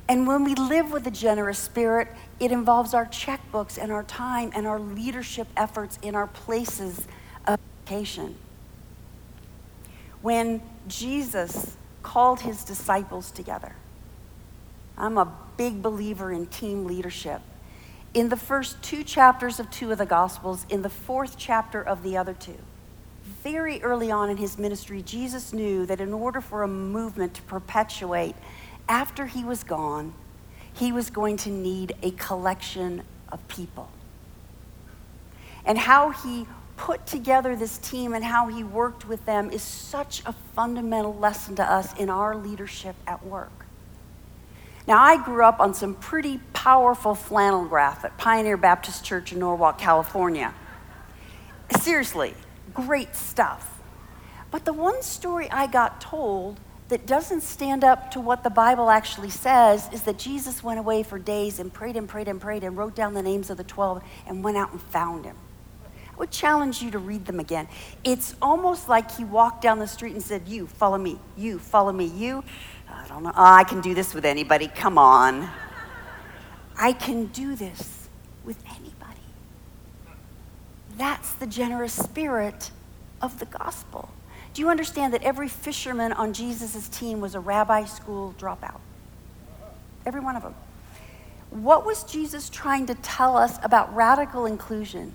And 0.09 0.25
when 0.25 0.43
we 0.43 0.55
live 0.55 0.91
with 0.91 1.05
a 1.05 1.11
generous 1.11 1.59
spirit, 1.59 2.07
it 2.39 2.51
involves 2.51 2.93
our 2.93 3.05
checkbooks 3.05 3.77
and 3.77 3.91
our 3.91 4.03
time 4.03 4.51
and 4.55 4.65
our 4.65 4.79
leadership 4.79 5.47
efforts 5.57 5.99
in 6.01 6.15
our 6.15 6.27
places 6.27 7.07
of 7.45 7.59
education 7.85 8.35
when 10.21 10.61
Jesus 10.87 11.75
called 12.03 12.41
his 12.41 12.63
disciples 12.63 13.31
together. 13.31 13.75
I'm 14.97 15.17
a 15.17 15.31
big 15.57 15.81
believer 15.81 16.31
in 16.31 16.47
team 16.47 16.85
leadership. 16.85 17.41
In 18.13 18.29
the 18.29 18.37
first 18.37 18.81
two 18.81 19.03
chapters 19.03 19.59
of 19.59 19.69
two 19.69 19.91
of 19.91 19.97
the 19.97 20.05
Gospels, 20.05 20.65
in 20.69 20.81
the 20.81 20.89
fourth 20.89 21.35
chapter 21.37 21.81
of 21.81 22.01
the 22.01 22.17
other 22.17 22.33
two, 22.33 22.57
very 23.51 23.81
early 23.81 24.11
on 24.11 24.29
in 24.29 24.35
his 24.35 24.57
ministry, 24.57 25.01
Jesus 25.01 25.53
knew 25.53 25.85
that 25.85 26.01
in 26.01 26.11
order 26.11 26.41
for 26.41 26.63
a 26.63 26.67
movement 26.67 27.33
to 27.35 27.41
perpetuate 27.43 28.35
after 28.89 29.25
he 29.25 29.45
was 29.45 29.63
gone, 29.63 30.13
he 30.73 30.91
was 30.91 31.09
going 31.09 31.37
to 31.37 31.49
need 31.49 31.95
a 32.03 32.11
collection 32.11 33.03
of 33.31 33.47
people. 33.47 33.89
And 35.65 35.77
how 35.77 36.09
he 36.09 36.45
put 36.75 37.07
together 37.07 37.55
this 37.55 37.77
team 37.77 38.13
and 38.13 38.23
how 38.23 38.47
he 38.47 38.65
worked 38.65 39.07
with 39.07 39.25
them 39.25 39.49
is 39.49 39.61
such 39.63 40.21
a 40.25 40.33
fundamental 40.53 41.15
lesson 41.15 41.55
to 41.55 41.63
us 41.63 41.97
in 41.97 42.09
our 42.09 42.35
leadership 42.35 42.97
at 43.07 43.25
work. 43.25 43.65
Now, 44.87 45.01
I 45.01 45.23
grew 45.23 45.45
up 45.45 45.61
on 45.61 45.73
some 45.73 45.95
pretty 45.95 46.39
powerful 46.51 47.15
flannel 47.15 47.65
graph 47.65 48.03
at 48.03 48.17
Pioneer 48.17 48.57
Baptist 48.57 49.05
Church 49.05 49.31
in 49.31 49.39
Norwalk, 49.39 49.77
California. 49.77 50.53
Seriously, 51.79 52.33
great 52.73 53.15
stuff. 53.15 53.79
But 54.51 54.65
the 54.65 54.73
one 54.73 55.01
story 55.01 55.49
I 55.51 55.67
got 55.67 55.99
told 55.99 56.59
that 56.89 57.05
doesn't 57.05 57.41
stand 57.41 57.83
up 57.83 58.11
to 58.11 58.19
what 58.19 58.43
the 58.43 58.49
Bible 58.49 58.89
actually 58.89 59.29
says 59.29 59.89
is 59.91 60.03
that 60.03 60.17
Jesus 60.17 60.63
went 60.63 60.79
away 60.79 61.03
for 61.03 61.19
days 61.19 61.59
and 61.59 61.73
prayed 61.73 61.97
and 61.97 62.07
prayed 62.07 62.27
and 62.27 62.39
prayed 62.39 62.63
and 62.63 62.77
wrote 62.77 62.95
down 62.95 63.13
the 63.13 63.21
names 63.21 63.49
of 63.49 63.57
the 63.57 63.63
12 63.63 64.01
and 64.25 64.43
went 64.43 64.55
out 64.55 64.71
and 64.71 64.81
found 64.81 65.25
him. 65.25 65.35
I 66.13 66.17
would 66.17 66.31
challenge 66.31 66.81
you 66.81 66.91
to 66.91 66.99
read 66.99 67.25
them 67.25 67.39
again. 67.39 67.67
It's 68.03 68.35
almost 68.41 68.87
like 68.87 69.11
he 69.11 69.25
walked 69.25 69.61
down 69.61 69.79
the 69.79 69.87
street 69.87 70.13
and 70.13 70.23
said, 70.23 70.47
You, 70.47 70.65
follow 70.65 70.97
me. 70.97 71.19
You, 71.35 71.59
follow 71.59 71.91
me. 71.91 72.05
You. 72.05 72.43
I 72.89 73.07
don't 73.07 73.23
know. 73.23 73.33
Oh, 73.35 73.43
I 73.43 73.63
can 73.65 73.81
do 73.81 73.93
this 73.93 74.13
with 74.13 74.25
anybody. 74.25 74.67
Come 74.67 74.97
on. 74.97 75.49
I 76.77 76.93
can 76.93 77.25
do 77.27 77.55
this 77.55 78.07
with 78.45 78.57
anybody. 78.65 78.96
That's 80.97 81.33
the 81.33 81.47
generous 81.47 81.93
spirit 81.93 82.71
of 83.21 83.39
the 83.39 83.45
gospel. 83.45 84.09
Do 84.53 84.61
you 84.61 84.69
understand 84.69 85.13
that 85.13 85.21
every 85.21 85.47
fisherman 85.47 86.11
on 86.11 86.33
Jesus' 86.33 86.89
team 86.89 87.21
was 87.21 87.35
a 87.35 87.39
rabbi 87.39 87.85
school 87.85 88.33
dropout? 88.39 88.79
Every 90.05 90.21
one 90.21 90.35
of 90.35 90.41
them. 90.41 90.55
What 91.51 91.85
was 91.85 92.03
Jesus 92.03 92.49
trying 92.49 92.87
to 92.87 92.95
tell 92.95 93.37
us 93.37 93.59
about 93.63 93.95
radical 93.95 94.45
inclusion 94.45 95.13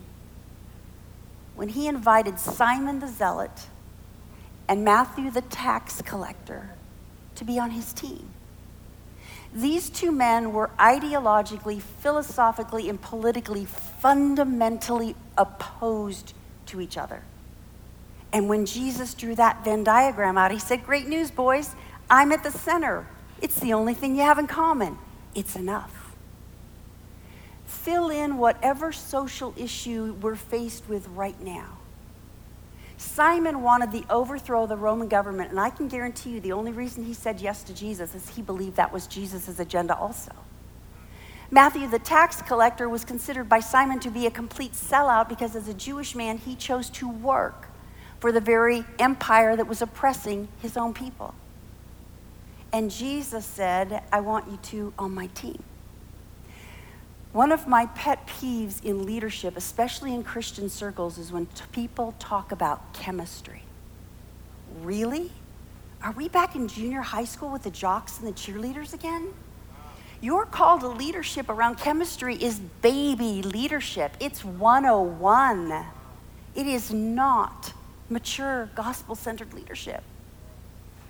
when 1.57 1.69
he 1.69 1.89
invited 1.89 2.39
Simon 2.39 3.01
the 3.01 3.09
Zealot 3.09 3.67
and 4.69 4.85
Matthew 4.85 5.31
the 5.31 5.43
tax 5.43 6.01
collector 6.03 6.71
to 7.35 7.45
be 7.45 7.59
on 7.59 7.71
his 7.71 7.93
team? 7.93 8.32
These 9.55 9.91
two 9.91 10.13
men 10.13 10.53
were 10.53 10.71
ideologically, 10.79 11.81
philosophically, 11.81 12.89
and 12.89 13.01
politically 13.01 13.67
fundamentally 13.67 15.15
opposed 15.37 16.33
to 16.67 16.81
each 16.81 16.97
other. 16.97 17.23
And 18.33 18.49
when 18.49 18.65
Jesus 18.65 19.13
drew 19.13 19.35
that 19.35 19.63
Venn 19.63 19.85
diagram 19.85 20.39
out, 20.39 20.53
he 20.53 20.59
said, 20.59 20.85
Great 20.85 21.07
news, 21.07 21.31
boys. 21.31 21.75
I'm 22.09 22.33
at 22.33 22.43
the 22.43 22.51
center. 22.51 23.07
It's 23.43 23.61
the 23.61 23.75
only 23.75 23.95
thing 23.95 24.17
you 24.17 24.23
have 24.23 24.39
in 24.39 24.47
common. 24.47 24.97
It's 25.35 25.57
enough. 25.57 26.15
Fill 27.67 28.11
in 28.11 28.39
whatever 28.39 28.93
social 28.93 29.55
issue 29.57 30.17
we're 30.21 30.37
faced 30.37 30.89
with 30.89 31.09
right 31.09 31.39
now. 31.43 31.79
Simon 33.03 33.63
wanted 33.63 33.91
the 33.91 34.05
overthrow 34.09 34.63
of 34.63 34.69
the 34.69 34.77
Roman 34.77 35.09
government, 35.09 35.51
and 35.51 35.59
I 35.59 35.71
can 35.71 35.89
guarantee 35.89 36.31
you 36.31 36.41
the 36.41 36.53
only 36.53 36.71
reason 36.71 37.05
he 37.05 37.13
said 37.13 37.41
yes 37.41 37.63
to 37.65 37.75
Jesus 37.75 38.15
is 38.15 38.29
he 38.31 38.43
believed 38.43 38.77
that 38.77 38.93
was 38.93 39.07
Jesus' 39.07 39.59
agenda 39.59 39.97
also. 39.97 40.33
Matthew, 41.51 41.89
the 41.89 41.99
tax 41.99 42.41
collector, 42.41 42.89
was 42.89 43.05
considered 43.05 43.49
by 43.49 43.61
Simon 43.61 43.99
to 44.01 44.11
be 44.11 44.27
a 44.27 44.31
complete 44.31 44.73
sellout 44.73 45.29
because 45.29 45.57
as 45.57 45.69
a 45.69 45.75
Jewish 45.75 46.15
man, 46.15 46.39
he 46.39 46.55
chose 46.55 46.89
to 46.91 47.09
work 47.09 47.69
for 48.21 48.31
the 48.31 48.41
very 48.41 48.85
empire 48.99 49.57
that 49.57 49.67
was 49.67 49.83
oppressing 49.83 50.49
his 50.61 50.77
own 50.77 50.95
people. 50.95 51.35
And 52.73 52.91
Jesus 52.91 53.45
said, 53.45 54.03
I 54.13 54.21
want 54.21 54.49
you 54.49 54.59
two 54.63 54.95
on 54.99 55.13
my 55.13 55.27
team. 55.27 55.63
One 57.33 57.51
of 57.51 57.67
my 57.67 57.87
pet 57.87 58.27
peeves 58.27 58.85
in 58.85 59.07
leadership, 59.07 59.57
especially 59.57 60.15
in 60.15 60.23
Christian 60.23 60.69
circles, 60.69 61.17
is 61.17 61.33
when 61.33 61.47
t- 61.47 61.65
people 61.73 62.15
talk 62.19 62.53
about 62.53 62.93
chemistry. 62.93 63.63
Really? 64.83 65.33
Are 66.03 66.13
we 66.13 66.29
back 66.29 66.55
in 66.55 66.69
junior 66.69 67.01
high 67.01 67.25
school 67.25 67.51
with 67.51 67.63
the 67.63 67.71
jocks 67.71 68.19
and 68.19 68.29
the 68.29 68.33
cheerleaders 68.33 68.93
again? 68.93 69.33
Your 70.21 70.45
call 70.45 70.79
to 70.81 70.89
leadership 70.89 71.49
around 71.49 71.79
chemistry 71.79 72.37
is 72.37 72.61
baby 72.83 73.43
leadership. 73.43 74.15
It's 74.21 74.45
101. 74.45 75.85
It 76.55 76.67
is 76.67 76.93
not 76.93 77.73
mature, 78.11 78.69
gospel 78.75 79.15
centered 79.15 79.55
leadership. 79.55 80.05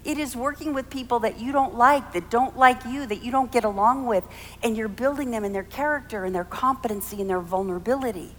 It 0.04 0.18
is 0.18 0.34
working 0.34 0.74
with 0.74 0.90
people 0.90 1.20
that 1.20 1.38
you 1.38 1.52
don't 1.52 1.76
like, 1.76 2.12
that 2.12 2.28
don't 2.28 2.56
like 2.56 2.84
you, 2.84 3.06
that 3.06 3.22
you 3.22 3.30
don't 3.30 3.52
get 3.52 3.64
along 3.64 4.06
with, 4.06 4.24
and 4.62 4.76
you're 4.76 4.88
building 4.88 5.30
them 5.30 5.44
in 5.44 5.52
their 5.52 5.62
character 5.62 6.24
and 6.24 6.34
their 6.34 6.44
competency 6.44 7.20
and 7.20 7.30
their 7.30 7.40
vulnerability. 7.40 8.34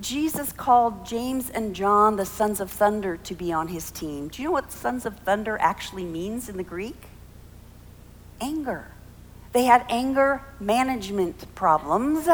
Jesus 0.00 0.50
called 0.50 1.06
James 1.06 1.50
and 1.50 1.74
John 1.74 2.16
the 2.16 2.24
sons 2.24 2.58
of 2.60 2.70
thunder 2.70 3.16
to 3.18 3.34
be 3.34 3.52
on 3.52 3.68
his 3.68 3.90
team. 3.90 4.28
Do 4.28 4.42
you 4.42 4.48
know 4.48 4.52
what 4.52 4.72
sons 4.72 5.06
of 5.06 5.18
thunder 5.18 5.58
actually 5.60 6.04
means 6.04 6.48
in 6.48 6.56
the 6.56 6.64
Greek? 6.64 6.96
Anger. 8.40 8.88
They 9.52 9.64
had 9.64 9.84
anger 9.88 10.42
management 10.58 11.54
problems 11.54 12.26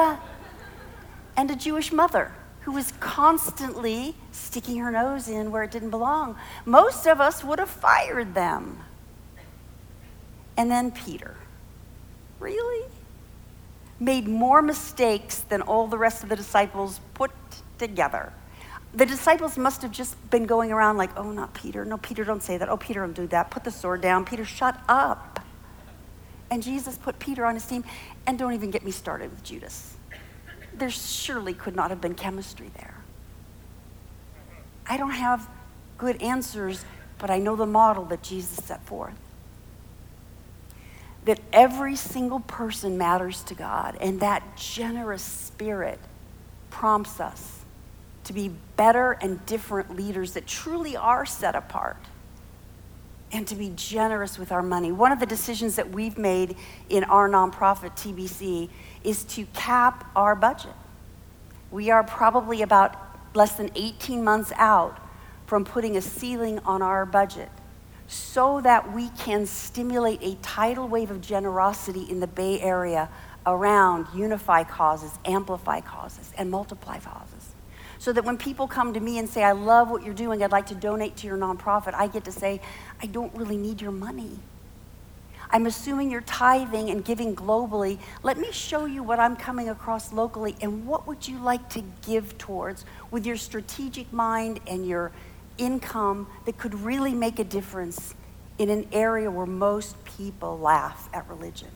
and 1.36 1.50
a 1.50 1.56
Jewish 1.56 1.92
mother 1.92 2.32
who 2.66 2.72
was 2.72 2.92
constantly 2.98 4.12
sticking 4.32 4.78
her 4.78 4.90
nose 4.90 5.28
in 5.28 5.52
where 5.52 5.62
it 5.62 5.70
didn't 5.70 5.90
belong. 5.90 6.36
Most 6.64 7.06
of 7.06 7.20
us 7.20 7.44
would 7.44 7.60
have 7.60 7.70
fired 7.70 8.34
them. 8.34 8.80
And 10.56 10.68
then 10.68 10.90
Peter. 10.90 11.36
Really? 12.40 12.84
Made 14.00 14.26
more 14.26 14.62
mistakes 14.62 15.42
than 15.42 15.62
all 15.62 15.86
the 15.86 15.96
rest 15.96 16.24
of 16.24 16.28
the 16.28 16.34
disciples 16.34 16.98
put 17.14 17.30
together. 17.78 18.32
The 18.94 19.06
disciples 19.06 19.56
must 19.56 19.80
have 19.82 19.92
just 19.92 20.16
been 20.30 20.46
going 20.46 20.72
around 20.72 20.96
like, 20.96 21.16
oh, 21.16 21.30
not 21.30 21.54
Peter. 21.54 21.84
No, 21.84 21.98
Peter, 21.98 22.24
don't 22.24 22.42
say 22.42 22.58
that. 22.58 22.68
Oh, 22.68 22.76
Peter, 22.76 22.98
don't 22.98 23.14
do 23.14 23.28
that. 23.28 23.48
Put 23.48 23.62
the 23.62 23.70
sword 23.70 24.00
down. 24.00 24.24
Peter, 24.24 24.44
shut 24.44 24.76
up. 24.88 25.38
And 26.50 26.64
Jesus 26.64 26.98
put 26.98 27.20
Peter 27.20 27.46
on 27.46 27.54
his 27.54 27.64
team. 27.64 27.84
And 28.26 28.36
don't 28.36 28.54
even 28.54 28.72
get 28.72 28.84
me 28.84 28.90
started 28.90 29.30
with 29.30 29.44
Judas 29.44 29.95
there 30.78 30.90
surely 30.90 31.54
could 31.54 31.76
not 31.76 31.90
have 31.90 32.00
been 32.00 32.14
chemistry 32.14 32.70
there. 32.76 32.94
I 34.86 34.96
don't 34.96 35.10
have 35.10 35.48
good 35.98 36.20
answers, 36.22 36.84
but 37.18 37.30
I 37.30 37.38
know 37.38 37.56
the 37.56 37.66
model 37.66 38.04
that 38.06 38.22
Jesus 38.22 38.64
set 38.64 38.82
forth. 38.84 39.14
That 41.24 41.40
every 41.52 41.96
single 41.96 42.40
person 42.40 42.96
matters 42.96 43.42
to 43.44 43.54
God, 43.54 43.96
and 44.00 44.20
that 44.20 44.56
generous 44.56 45.22
spirit 45.22 45.98
prompts 46.70 47.20
us 47.20 47.60
to 48.24 48.32
be 48.32 48.50
better 48.76 49.12
and 49.12 49.44
different 49.46 49.96
leaders 49.96 50.32
that 50.34 50.46
truly 50.46 50.96
are 50.96 51.24
set 51.26 51.54
apart 51.54 51.96
and 53.36 53.46
to 53.46 53.54
be 53.54 53.70
generous 53.76 54.38
with 54.38 54.50
our 54.50 54.62
money. 54.62 54.90
One 54.90 55.12
of 55.12 55.20
the 55.20 55.26
decisions 55.26 55.76
that 55.76 55.90
we've 55.90 56.16
made 56.16 56.56
in 56.88 57.04
our 57.04 57.28
nonprofit, 57.28 57.94
TBC, 57.94 58.70
is 59.04 59.24
to 59.24 59.44
cap 59.52 60.10
our 60.16 60.34
budget. 60.34 60.72
We 61.70 61.90
are 61.90 62.02
probably 62.02 62.62
about 62.62 62.96
less 63.34 63.56
than 63.56 63.70
18 63.74 64.24
months 64.24 64.52
out 64.56 64.98
from 65.46 65.66
putting 65.66 65.98
a 65.98 66.00
ceiling 66.00 66.60
on 66.60 66.80
our 66.80 67.04
budget 67.04 67.50
so 68.08 68.62
that 68.62 68.94
we 68.94 69.10
can 69.10 69.44
stimulate 69.44 70.20
a 70.22 70.36
tidal 70.36 70.88
wave 70.88 71.10
of 71.10 71.20
generosity 71.20 72.06
in 72.08 72.20
the 72.20 72.26
Bay 72.26 72.58
Area 72.62 73.10
around 73.44 74.06
unify 74.14 74.64
causes, 74.64 75.10
amplify 75.26 75.82
causes, 75.82 76.32
and 76.38 76.50
multiply 76.50 76.98
causes. 77.00 77.35
So 78.06 78.12
that 78.12 78.24
when 78.24 78.38
people 78.38 78.68
come 78.68 78.94
to 78.94 79.00
me 79.00 79.18
and 79.18 79.28
say, 79.28 79.42
I 79.42 79.50
love 79.50 79.90
what 79.90 80.04
you're 80.04 80.14
doing, 80.14 80.40
I'd 80.44 80.52
like 80.52 80.66
to 80.66 80.76
donate 80.76 81.16
to 81.16 81.26
your 81.26 81.36
nonprofit, 81.36 81.92
I 81.92 82.06
get 82.06 82.24
to 82.26 82.30
say, 82.30 82.60
I 83.02 83.06
don't 83.06 83.34
really 83.34 83.56
need 83.56 83.80
your 83.80 83.90
money. 83.90 84.38
I'm 85.50 85.66
assuming 85.66 86.12
you're 86.12 86.20
tithing 86.20 86.88
and 86.90 87.04
giving 87.04 87.34
globally. 87.34 87.98
Let 88.22 88.38
me 88.38 88.52
show 88.52 88.84
you 88.84 89.02
what 89.02 89.18
I'm 89.18 89.34
coming 89.34 89.70
across 89.70 90.12
locally 90.12 90.54
and 90.60 90.86
what 90.86 91.08
would 91.08 91.26
you 91.26 91.36
like 91.38 91.68
to 91.70 91.82
give 92.06 92.38
towards 92.38 92.84
with 93.10 93.26
your 93.26 93.36
strategic 93.36 94.12
mind 94.12 94.60
and 94.68 94.86
your 94.86 95.10
income 95.58 96.28
that 96.44 96.58
could 96.58 96.74
really 96.74 97.12
make 97.12 97.40
a 97.40 97.44
difference 97.44 98.14
in 98.56 98.70
an 98.70 98.86
area 98.92 99.28
where 99.28 99.46
most 99.46 99.96
people 100.04 100.60
laugh 100.60 101.08
at 101.12 101.28
religion. 101.28 101.70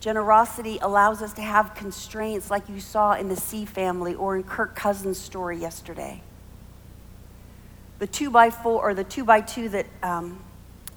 Generosity 0.00 0.78
allows 0.80 1.22
us 1.22 1.32
to 1.34 1.42
have 1.42 1.74
constraints 1.74 2.50
like 2.50 2.68
you 2.68 2.80
saw 2.80 3.14
in 3.14 3.28
the 3.28 3.36
C 3.36 3.64
family 3.64 4.14
or 4.14 4.36
in 4.36 4.44
Kirk 4.44 4.76
Cousins' 4.76 5.18
story 5.18 5.58
yesterday. 5.58 6.22
The 7.98 8.06
two 8.06 8.30
by 8.30 8.50
four 8.50 8.80
or 8.80 8.94
the 8.94 9.02
two 9.02 9.24
by 9.24 9.40
two 9.40 9.68
that 9.70 9.86
um, 10.04 10.38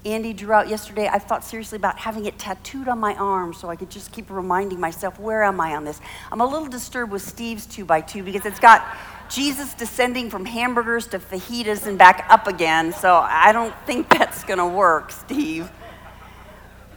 Andy 0.04 0.32
drew 0.32 0.52
out 0.52 0.68
yesterday, 0.68 1.08
I 1.08 1.18
thought 1.18 1.44
seriously 1.44 1.76
about 1.76 1.98
having 1.98 2.26
it 2.26 2.38
tattooed 2.38 2.86
on 2.86 3.00
my 3.00 3.14
arm 3.14 3.54
so 3.54 3.68
I 3.68 3.76
could 3.76 3.90
just 3.90 4.12
keep 4.12 4.30
reminding 4.30 4.78
myself, 4.78 5.18
where 5.18 5.42
am 5.42 5.60
I 5.60 5.74
on 5.74 5.84
this? 5.84 6.00
I'm 6.30 6.40
a 6.40 6.46
little 6.46 6.68
disturbed 6.68 7.10
with 7.10 7.22
Steve's 7.22 7.66
two 7.66 7.84
by 7.84 8.00
two 8.00 8.22
because 8.22 8.46
it's 8.46 8.60
got 8.60 8.86
Jesus 9.28 9.74
descending 9.74 10.28
from 10.28 10.44
hamburgers 10.44 11.06
to 11.08 11.18
fajitas 11.18 11.86
and 11.86 11.96
back 11.96 12.26
up 12.28 12.46
again, 12.46 12.92
so 12.92 13.14
I 13.14 13.52
don't 13.52 13.74
think 13.86 14.08
that's 14.18 14.44
to 14.44 14.66
work, 14.66 15.10
Steve. 15.10 15.70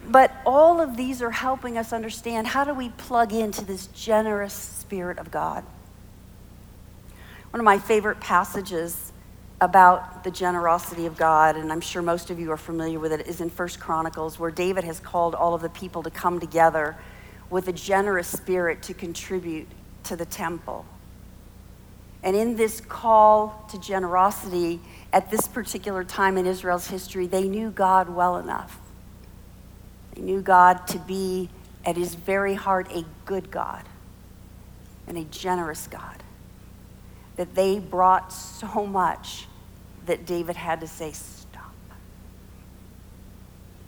But 0.07 0.31
all 0.45 0.81
of 0.81 0.97
these 0.97 1.21
are 1.21 1.31
helping 1.31 1.77
us 1.77 1.91
understand 1.91 2.47
how 2.47 2.63
do 2.63 2.73
we 2.73 2.89
plug 2.89 3.33
into 3.33 3.65
this 3.65 3.87
generous 3.87 4.53
Spirit 4.53 5.17
of 5.17 5.31
God. 5.31 5.63
One 7.51 7.59
of 7.59 7.65
my 7.65 7.79
favorite 7.79 8.19
passages 8.19 9.11
about 9.61 10.23
the 10.23 10.31
generosity 10.31 11.05
of 11.05 11.17
God, 11.17 11.55
and 11.55 11.71
I'm 11.71 11.81
sure 11.81 12.01
most 12.01 12.29
of 12.29 12.39
you 12.39 12.51
are 12.51 12.57
familiar 12.57 12.99
with 12.99 13.13
it, 13.13 13.25
is 13.25 13.41
in 13.41 13.49
First 13.49 13.79
Chronicles, 13.79 14.37
where 14.37 14.51
David 14.51 14.83
has 14.83 14.99
called 14.99 15.33
all 15.33 15.53
of 15.53 15.61
the 15.61 15.69
people 15.69 16.03
to 16.03 16.11
come 16.11 16.39
together 16.39 16.97
with 17.49 17.67
a 17.67 17.73
generous 17.73 18.27
spirit 18.27 18.83
to 18.83 18.93
contribute 18.93 19.67
to 20.03 20.15
the 20.15 20.25
temple. 20.25 20.85
And 22.21 22.35
in 22.35 22.57
this 22.57 22.81
call 22.81 23.65
to 23.71 23.79
generosity, 23.79 24.81
at 25.13 25.31
this 25.31 25.47
particular 25.47 26.03
time 26.03 26.37
in 26.37 26.45
Israel's 26.45 26.87
history, 26.87 27.27
they 27.27 27.47
knew 27.47 27.69
God 27.69 28.09
well 28.09 28.37
enough. 28.37 28.79
Knew 30.17 30.41
God 30.41 30.87
to 30.87 30.99
be, 30.99 31.49
at 31.85 31.97
his 31.97 32.15
very 32.15 32.55
heart, 32.55 32.91
a 32.91 33.05
good 33.25 33.51
God 33.51 33.83
and 35.07 35.17
a 35.17 35.23
generous 35.25 35.87
God. 35.87 36.23
That 37.35 37.53
they 37.53 37.79
brought 37.79 38.31
so 38.31 38.85
much 38.85 39.47
that 40.05 40.25
David 40.25 40.55
had 40.55 40.79
to 40.81 40.87
say, 40.87 41.11
Stop. 41.11 41.73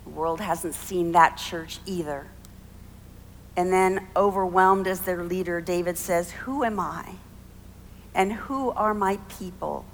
The 0.04 0.10
world 0.10 0.40
hasn't 0.40 0.74
seen 0.74 1.12
that 1.12 1.36
church 1.36 1.78
either. 1.86 2.26
And 3.56 3.72
then, 3.72 4.06
overwhelmed 4.14 4.86
as 4.86 5.00
their 5.00 5.24
leader, 5.24 5.60
David 5.60 5.98
says, 5.98 6.30
Who 6.30 6.62
am 6.62 6.78
I? 6.78 7.14
And 8.14 8.32
who 8.32 8.70
are 8.70 8.94
my 8.94 9.18
people 9.38 9.84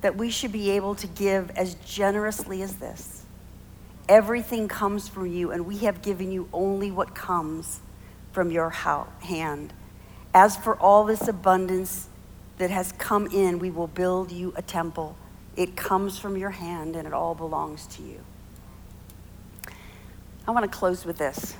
that 0.00 0.16
we 0.16 0.30
should 0.30 0.52
be 0.52 0.70
able 0.70 0.94
to 0.96 1.06
give 1.06 1.50
as 1.50 1.74
generously 1.74 2.62
as 2.62 2.76
this? 2.76 3.21
Everything 4.12 4.68
comes 4.68 5.08
from 5.08 5.26
you, 5.26 5.52
and 5.52 5.64
we 5.64 5.78
have 5.78 6.02
given 6.02 6.30
you 6.30 6.46
only 6.52 6.90
what 6.90 7.14
comes 7.14 7.80
from 8.30 8.50
your 8.50 8.68
hand. 8.68 9.72
As 10.34 10.54
for 10.54 10.76
all 10.78 11.06
this 11.06 11.28
abundance 11.28 12.10
that 12.58 12.68
has 12.68 12.92
come 12.92 13.26
in, 13.28 13.58
we 13.58 13.70
will 13.70 13.86
build 13.86 14.30
you 14.30 14.52
a 14.54 14.60
temple. 14.60 15.16
It 15.56 15.76
comes 15.76 16.18
from 16.18 16.36
your 16.36 16.50
hand, 16.50 16.94
and 16.94 17.08
it 17.08 17.14
all 17.14 17.34
belongs 17.34 17.86
to 17.86 18.02
you. 18.02 18.20
I 20.46 20.50
want 20.50 20.70
to 20.70 20.78
close 20.78 21.06
with 21.06 21.16
this. 21.16 21.54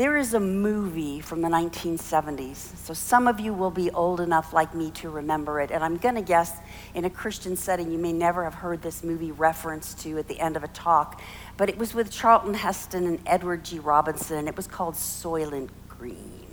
There 0.00 0.16
is 0.16 0.32
a 0.32 0.40
movie 0.40 1.20
from 1.20 1.42
the 1.42 1.50
1970s, 1.50 2.56
so 2.56 2.94
some 2.94 3.28
of 3.28 3.38
you 3.38 3.52
will 3.52 3.70
be 3.70 3.90
old 3.90 4.22
enough 4.22 4.54
like 4.54 4.74
me 4.74 4.90
to 4.92 5.10
remember 5.10 5.60
it. 5.60 5.70
And 5.70 5.84
I'm 5.84 5.98
going 5.98 6.14
to 6.14 6.22
guess 6.22 6.56
in 6.94 7.04
a 7.04 7.10
Christian 7.10 7.54
setting, 7.54 7.92
you 7.92 7.98
may 7.98 8.14
never 8.14 8.44
have 8.44 8.54
heard 8.54 8.80
this 8.80 9.04
movie 9.04 9.30
referenced 9.30 10.00
to 10.00 10.16
at 10.16 10.26
the 10.26 10.40
end 10.40 10.56
of 10.56 10.64
a 10.64 10.68
talk, 10.68 11.20
but 11.58 11.68
it 11.68 11.76
was 11.76 11.92
with 11.92 12.10
Charlton 12.10 12.54
Heston 12.54 13.04
and 13.04 13.20
Edward 13.26 13.62
G. 13.62 13.78
Robinson, 13.78 14.38
and 14.38 14.48
it 14.48 14.56
was 14.56 14.66
called 14.66 14.94
Soylent 14.94 15.68
Green. 15.90 16.48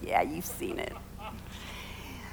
Yeah, 0.00 0.22
you've 0.22 0.46
seen 0.46 0.78
it. 0.78 0.94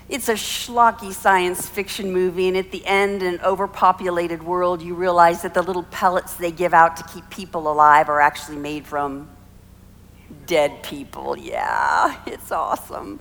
It's 0.07 0.29
a 0.29 0.36
schlocky 0.36 1.12
science 1.12 1.67
fiction 1.67 2.13
movie, 2.13 2.47
and 2.47 2.55
at 2.55 2.71
the 2.71 2.86
end, 2.86 3.23
in 3.23 3.33
an 3.33 3.41
overpopulated 3.41 4.41
world, 4.41 4.81
you 4.81 4.95
realize 4.95 5.41
that 5.41 5.53
the 5.53 5.62
little 5.62 5.83
pellets 5.83 6.36
they 6.36 6.53
give 6.53 6.73
out 6.73 6.95
to 6.95 7.03
keep 7.13 7.29
people 7.29 7.69
alive 7.69 8.07
are 8.07 8.21
actually 8.21 8.55
made 8.55 8.88
from 8.88 9.27
dead 10.45 10.83
people. 10.83 11.37
Yeah, 11.37 12.19
it's 12.25 12.51
awesome. 12.51 13.19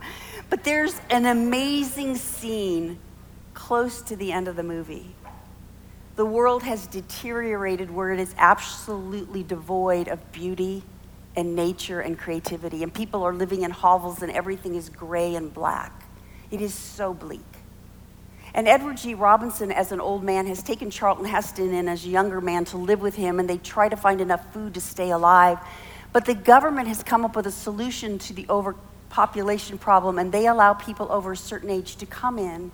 But 0.49 0.63
there's 0.63 0.99
an 1.09 1.25
amazing 1.25 2.15
scene 2.15 2.99
close 3.53 4.01
to 4.03 4.15
the 4.15 4.31
end 4.31 4.47
of 4.47 4.55
the 4.55 4.63
movie. 4.63 5.15
The 6.15 6.25
world 6.25 6.63
has 6.63 6.85
deteriorated 6.87 7.89
where 7.89 8.11
it 8.11 8.19
is 8.19 8.35
absolutely 8.37 9.43
devoid 9.43 10.07
of 10.07 10.31
beauty 10.31 10.83
and 11.35 11.55
nature 11.55 12.01
and 12.01 12.17
creativity, 12.17 12.83
and 12.83 12.93
people 12.93 13.23
are 13.23 13.33
living 13.33 13.63
in 13.63 13.71
hovels 13.71 14.21
and 14.21 14.31
everything 14.31 14.75
is 14.75 14.89
gray 14.89 15.35
and 15.35 15.51
black. 15.51 16.03
It 16.51 16.61
is 16.61 16.73
so 16.73 17.13
bleak. 17.13 17.41
And 18.53 18.67
Edward 18.67 18.97
G. 18.97 19.15
Robinson, 19.15 19.71
as 19.71 19.91
an 19.91 19.99
old 19.99 20.23
man, 20.23 20.45
has 20.45 20.61
taken 20.61 20.91
Charlton 20.91 21.25
Heston 21.25 21.73
in 21.73 21.89
as 21.89 22.05
a 22.05 22.09
younger 22.09 22.39
man 22.39 22.65
to 22.65 22.77
live 22.77 23.01
with 23.01 23.15
him, 23.15 23.39
and 23.39 23.49
they 23.49 23.57
try 23.57 23.89
to 23.89 23.95
find 23.95 24.21
enough 24.21 24.53
food 24.53 24.75
to 24.75 24.81
stay 24.81 25.09
alive. 25.09 25.57
But 26.13 26.25
the 26.25 26.35
government 26.35 26.87
has 26.87 27.01
come 27.01 27.25
up 27.25 27.35
with 27.35 27.47
a 27.47 27.51
solution 27.51 28.19
to 28.19 28.33
the 28.33 28.45
overpopulation 28.47 29.79
problem, 29.79 30.19
and 30.19 30.31
they 30.31 30.45
allow 30.45 30.75
people 30.75 31.11
over 31.11 31.31
a 31.31 31.37
certain 31.37 31.71
age 31.71 31.95
to 31.97 32.05
come 32.05 32.37
in 32.37 32.71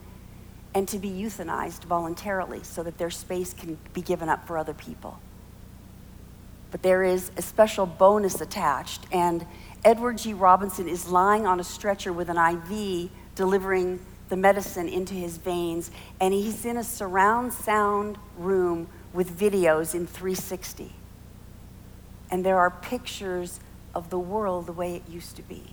and 0.75 0.87
to 0.89 0.99
be 0.99 1.09
euthanized 1.09 1.85
voluntarily 1.85 2.61
so 2.63 2.83
that 2.83 2.97
their 2.97 3.09
space 3.09 3.53
can 3.53 3.77
be 3.93 4.01
given 4.01 4.27
up 4.27 4.45
for 4.45 4.57
other 4.57 4.73
people. 4.73 5.19
But 6.69 6.83
there 6.83 7.01
is 7.01 7.31
a 7.37 7.41
special 7.41 7.85
bonus 7.85 8.41
attached, 8.41 9.05
and 9.11 9.45
Edward 9.85 10.17
G. 10.17 10.33
Robinson 10.33 10.89
is 10.89 11.07
lying 11.07 11.47
on 11.47 11.61
a 11.61 11.63
stretcher 11.63 12.11
with 12.11 12.29
an 12.29 12.37
IV 12.37 13.09
delivering 13.35 14.05
the 14.27 14.35
medicine 14.35 14.89
into 14.89 15.13
his 15.13 15.37
veins, 15.37 15.91
and 16.19 16.33
he's 16.33 16.65
in 16.65 16.75
a 16.75 16.83
surround 16.83 17.53
sound 17.53 18.17
room 18.37 18.89
with 19.13 19.39
videos 19.39 19.95
in 19.95 20.05
360 20.05 20.93
and 22.31 22.45
there 22.45 22.57
are 22.57 22.69
pictures 22.69 23.59
of 23.95 24.09
the 24.09 24.19
world 24.19 24.65
the 24.65 24.73
way 24.73 24.95
it 24.95 25.03
used 25.09 25.35
to 25.35 25.41
be, 25.41 25.63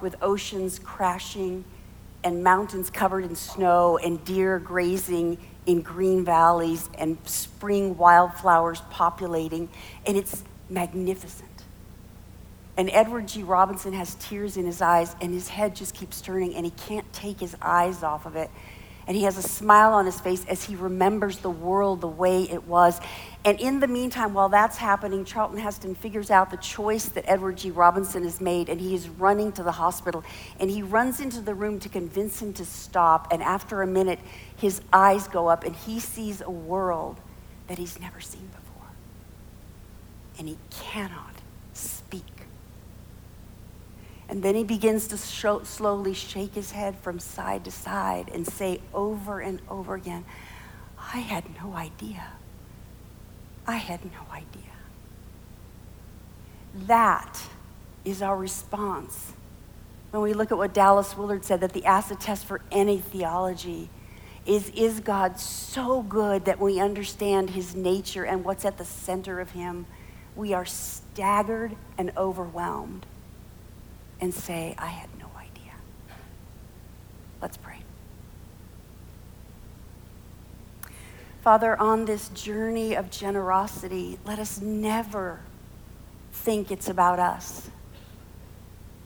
with 0.00 0.16
oceans 0.20 0.78
crashing 0.78 1.64
and 2.24 2.42
mountains 2.42 2.90
covered 2.90 3.24
in 3.24 3.36
snow 3.36 3.98
and 3.98 4.24
deer 4.24 4.58
grazing 4.58 5.38
in 5.66 5.80
green 5.82 6.24
valleys 6.24 6.88
and 6.98 7.16
spring 7.24 7.96
wildflowers 7.96 8.82
populating, 8.90 9.68
and 10.06 10.16
it's 10.16 10.42
magnificent. 10.68 11.50
And 12.76 12.90
Edward 12.90 13.28
G. 13.28 13.42
Robinson 13.42 13.92
has 13.94 14.16
tears 14.16 14.56
in 14.56 14.66
his 14.66 14.82
eyes, 14.82 15.16
and 15.20 15.32
his 15.32 15.48
head 15.48 15.74
just 15.74 15.94
keeps 15.94 16.20
turning, 16.20 16.54
and 16.54 16.64
he 16.64 16.72
can't 16.72 17.10
take 17.12 17.40
his 17.40 17.56
eyes 17.62 18.02
off 18.02 18.26
of 18.26 18.36
it 18.36 18.50
and 19.06 19.16
he 19.16 19.22
has 19.22 19.38
a 19.38 19.42
smile 19.42 19.92
on 19.92 20.04
his 20.04 20.20
face 20.20 20.44
as 20.46 20.64
he 20.64 20.74
remembers 20.74 21.38
the 21.38 21.50
world 21.50 22.00
the 22.00 22.08
way 22.08 22.42
it 22.42 22.66
was. 22.66 23.00
And 23.44 23.60
in 23.60 23.78
the 23.78 23.86
meantime, 23.86 24.34
while 24.34 24.48
that's 24.48 24.76
happening, 24.76 25.24
Charlton 25.24 25.58
Heston 25.58 25.94
figures 25.94 26.30
out 26.30 26.50
the 26.50 26.56
choice 26.56 27.06
that 27.10 27.24
Edward 27.28 27.58
G. 27.58 27.70
Robinson 27.70 28.24
has 28.24 28.40
made, 28.40 28.68
and 28.68 28.80
he 28.80 28.94
is 28.94 29.08
running 29.08 29.52
to 29.52 29.62
the 29.62 29.72
hospital. 29.72 30.24
And 30.58 30.68
he 30.68 30.82
runs 30.82 31.20
into 31.20 31.40
the 31.40 31.54
room 31.54 31.78
to 31.80 31.88
convince 31.88 32.42
him 32.42 32.52
to 32.54 32.64
stop. 32.64 33.32
And 33.32 33.42
after 33.42 33.82
a 33.82 33.86
minute, 33.86 34.18
his 34.56 34.80
eyes 34.92 35.28
go 35.28 35.46
up, 35.46 35.62
and 35.62 35.76
he 35.76 36.00
sees 36.00 36.40
a 36.40 36.50
world 36.50 37.20
that 37.68 37.78
he's 37.78 38.00
never 38.00 38.20
seen 38.20 38.48
before. 38.48 38.90
And 40.38 40.48
he 40.48 40.58
cannot 40.70 41.36
and 44.28 44.42
then 44.42 44.54
he 44.54 44.64
begins 44.64 45.06
to 45.08 45.16
slowly 45.16 46.14
shake 46.14 46.54
his 46.54 46.72
head 46.72 46.96
from 46.98 47.18
side 47.18 47.64
to 47.64 47.70
side 47.70 48.28
and 48.32 48.46
say 48.46 48.80
over 48.92 49.40
and 49.40 49.60
over 49.68 49.94
again, 49.94 50.24
I 50.98 51.18
had 51.18 51.44
no 51.62 51.74
idea. 51.74 52.24
I 53.66 53.76
had 53.76 54.04
no 54.04 54.32
idea. 54.32 54.62
That 56.86 57.40
is 58.04 58.20
our 58.20 58.36
response 58.36 59.32
when 60.10 60.22
we 60.22 60.34
look 60.34 60.50
at 60.50 60.58
what 60.58 60.72
Dallas 60.72 61.16
Willard 61.16 61.44
said 61.44 61.60
that 61.60 61.72
the 61.72 61.84
acid 61.84 62.20
test 62.20 62.46
for 62.46 62.60
any 62.70 62.98
theology 62.98 63.90
is 64.44 64.70
is 64.70 65.00
God 65.00 65.38
so 65.40 66.02
good 66.02 66.44
that 66.44 66.60
we 66.60 66.80
understand 66.80 67.50
his 67.50 67.74
nature 67.74 68.24
and 68.24 68.44
what's 68.44 68.64
at 68.64 68.78
the 68.78 68.84
center 68.84 69.40
of 69.40 69.50
him? 69.50 69.86
We 70.36 70.52
are 70.52 70.64
staggered 70.64 71.76
and 71.98 72.12
overwhelmed 72.16 73.06
and 74.20 74.32
say, 74.32 74.74
I 74.78 74.86
had 74.86 75.08
no 75.18 75.26
idea. 75.36 75.72
Let's 77.40 77.56
pray. 77.56 77.80
Father, 81.42 81.78
on 81.80 82.06
this 82.06 82.28
journey 82.30 82.94
of 82.94 83.10
generosity, 83.10 84.18
let 84.24 84.38
us 84.38 84.60
never 84.60 85.40
think 86.32 86.70
it's 86.70 86.88
about 86.88 87.18
us. 87.18 87.70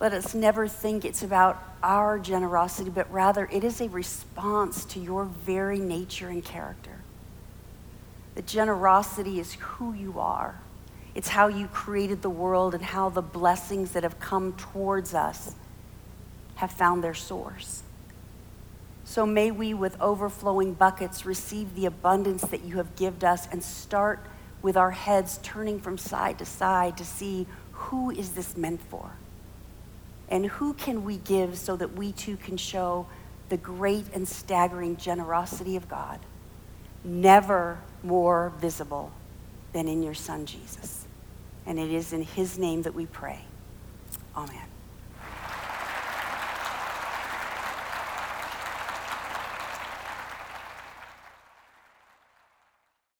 Let 0.00 0.14
us 0.14 0.34
never 0.34 0.66
think 0.66 1.04
it's 1.04 1.22
about 1.22 1.62
our 1.82 2.18
generosity, 2.18 2.88
but 2.88 3.12
rather 3.12 3.46
it 3.52 3.62
is 3.64 3.80
a 3.82 3.88
response 3.88 4.86
to 4.86 5.00
your 5.00 5.26
very 5.26 5.78
nature 5.78 6.28
and 6.28 6.42
character. 6.42 7.00
That 8.34 8.46
generosity 8.46 9.38
is 9.38 9.54
who 9.54 9.92
you 9.92 10.18
are. 10.18 10.58
It's 11.20 11.28
how 11.28 11.48
you 11.48 11.66
created 11.66 12.22
the 12.22 12.30
world 12.30 12.74
and 12.74 12.82
how 12.82 13.10
the 13.10 13.20
blessings 13.20 13.90
that 13.90 14.04
have 14.04 14.18
come 14.18 14.54
towards 14.54 15.12
us 15.12 15.54
have 16.54 16.72
found 16.72 17.04
their 17.04 17.12
source. 17.12 17.82
So 19.04 19.26
may 19.26 19.50
we, 19.50 19.74
with 19.74 20.00
overflowing 20.00 20.72
buckets, 20.72 21.26
receive 21.26 21.74
the 21.74 21.84
abundance 21.84 22.40
that 22.44 22.64
you 22.64 22.78
have 22.78 22.96
given 22.96 23.22
us 23.22 23.46
and 23.52 23.62
start 23.62 24.24
with 24.62 24.78
our 24.78 24.92
heads 24.92 25.38
turning 25.42 25.78
from 25.78 25.98
side 25.98 26.38
to 26.38 26.46
side 26.46 26.96
to 26.96 27.04
see 27.04 27.46
who 27.72 28.10
is 28.10 28.30
this 28.30 28.56
meant 28.56 28.80
for? 28.88 29.12
And 30.30 30.46
who 30.46 30.72
can 30.72 31.04
we 31.04 31.18
give 31.18 31.58
so 31.58 31.76
that 31.76 31.92
we 31.92 32.12
too 32.12 32.38
can 32.38 32.56
show 32.56 33.04
the 33.50 33.58
great 33.58 34.06
and 34.14 34.26
staggering 34.26 34.96
generosity 34.96 35.76
of 35.76 35.86
God, 35.86 36.18
never 37.04 37.78
more 38.02 38.54
visible 38.58 39.12
than 39.74 39.86
in 39.86 40.02
your 40.02 40.14
Son, 40.14 40.46
Jesus. 40.46 40.99
And 41.66 41.78
it 41.78 41.90
is 41.90 42.12
in 42.12 42.22
his 42.22 42.58
name 42.58 42.82
that 42.82 42.94
we 42.94 43.06
pray. 43.06 43.44
Amen. 44.36 44.69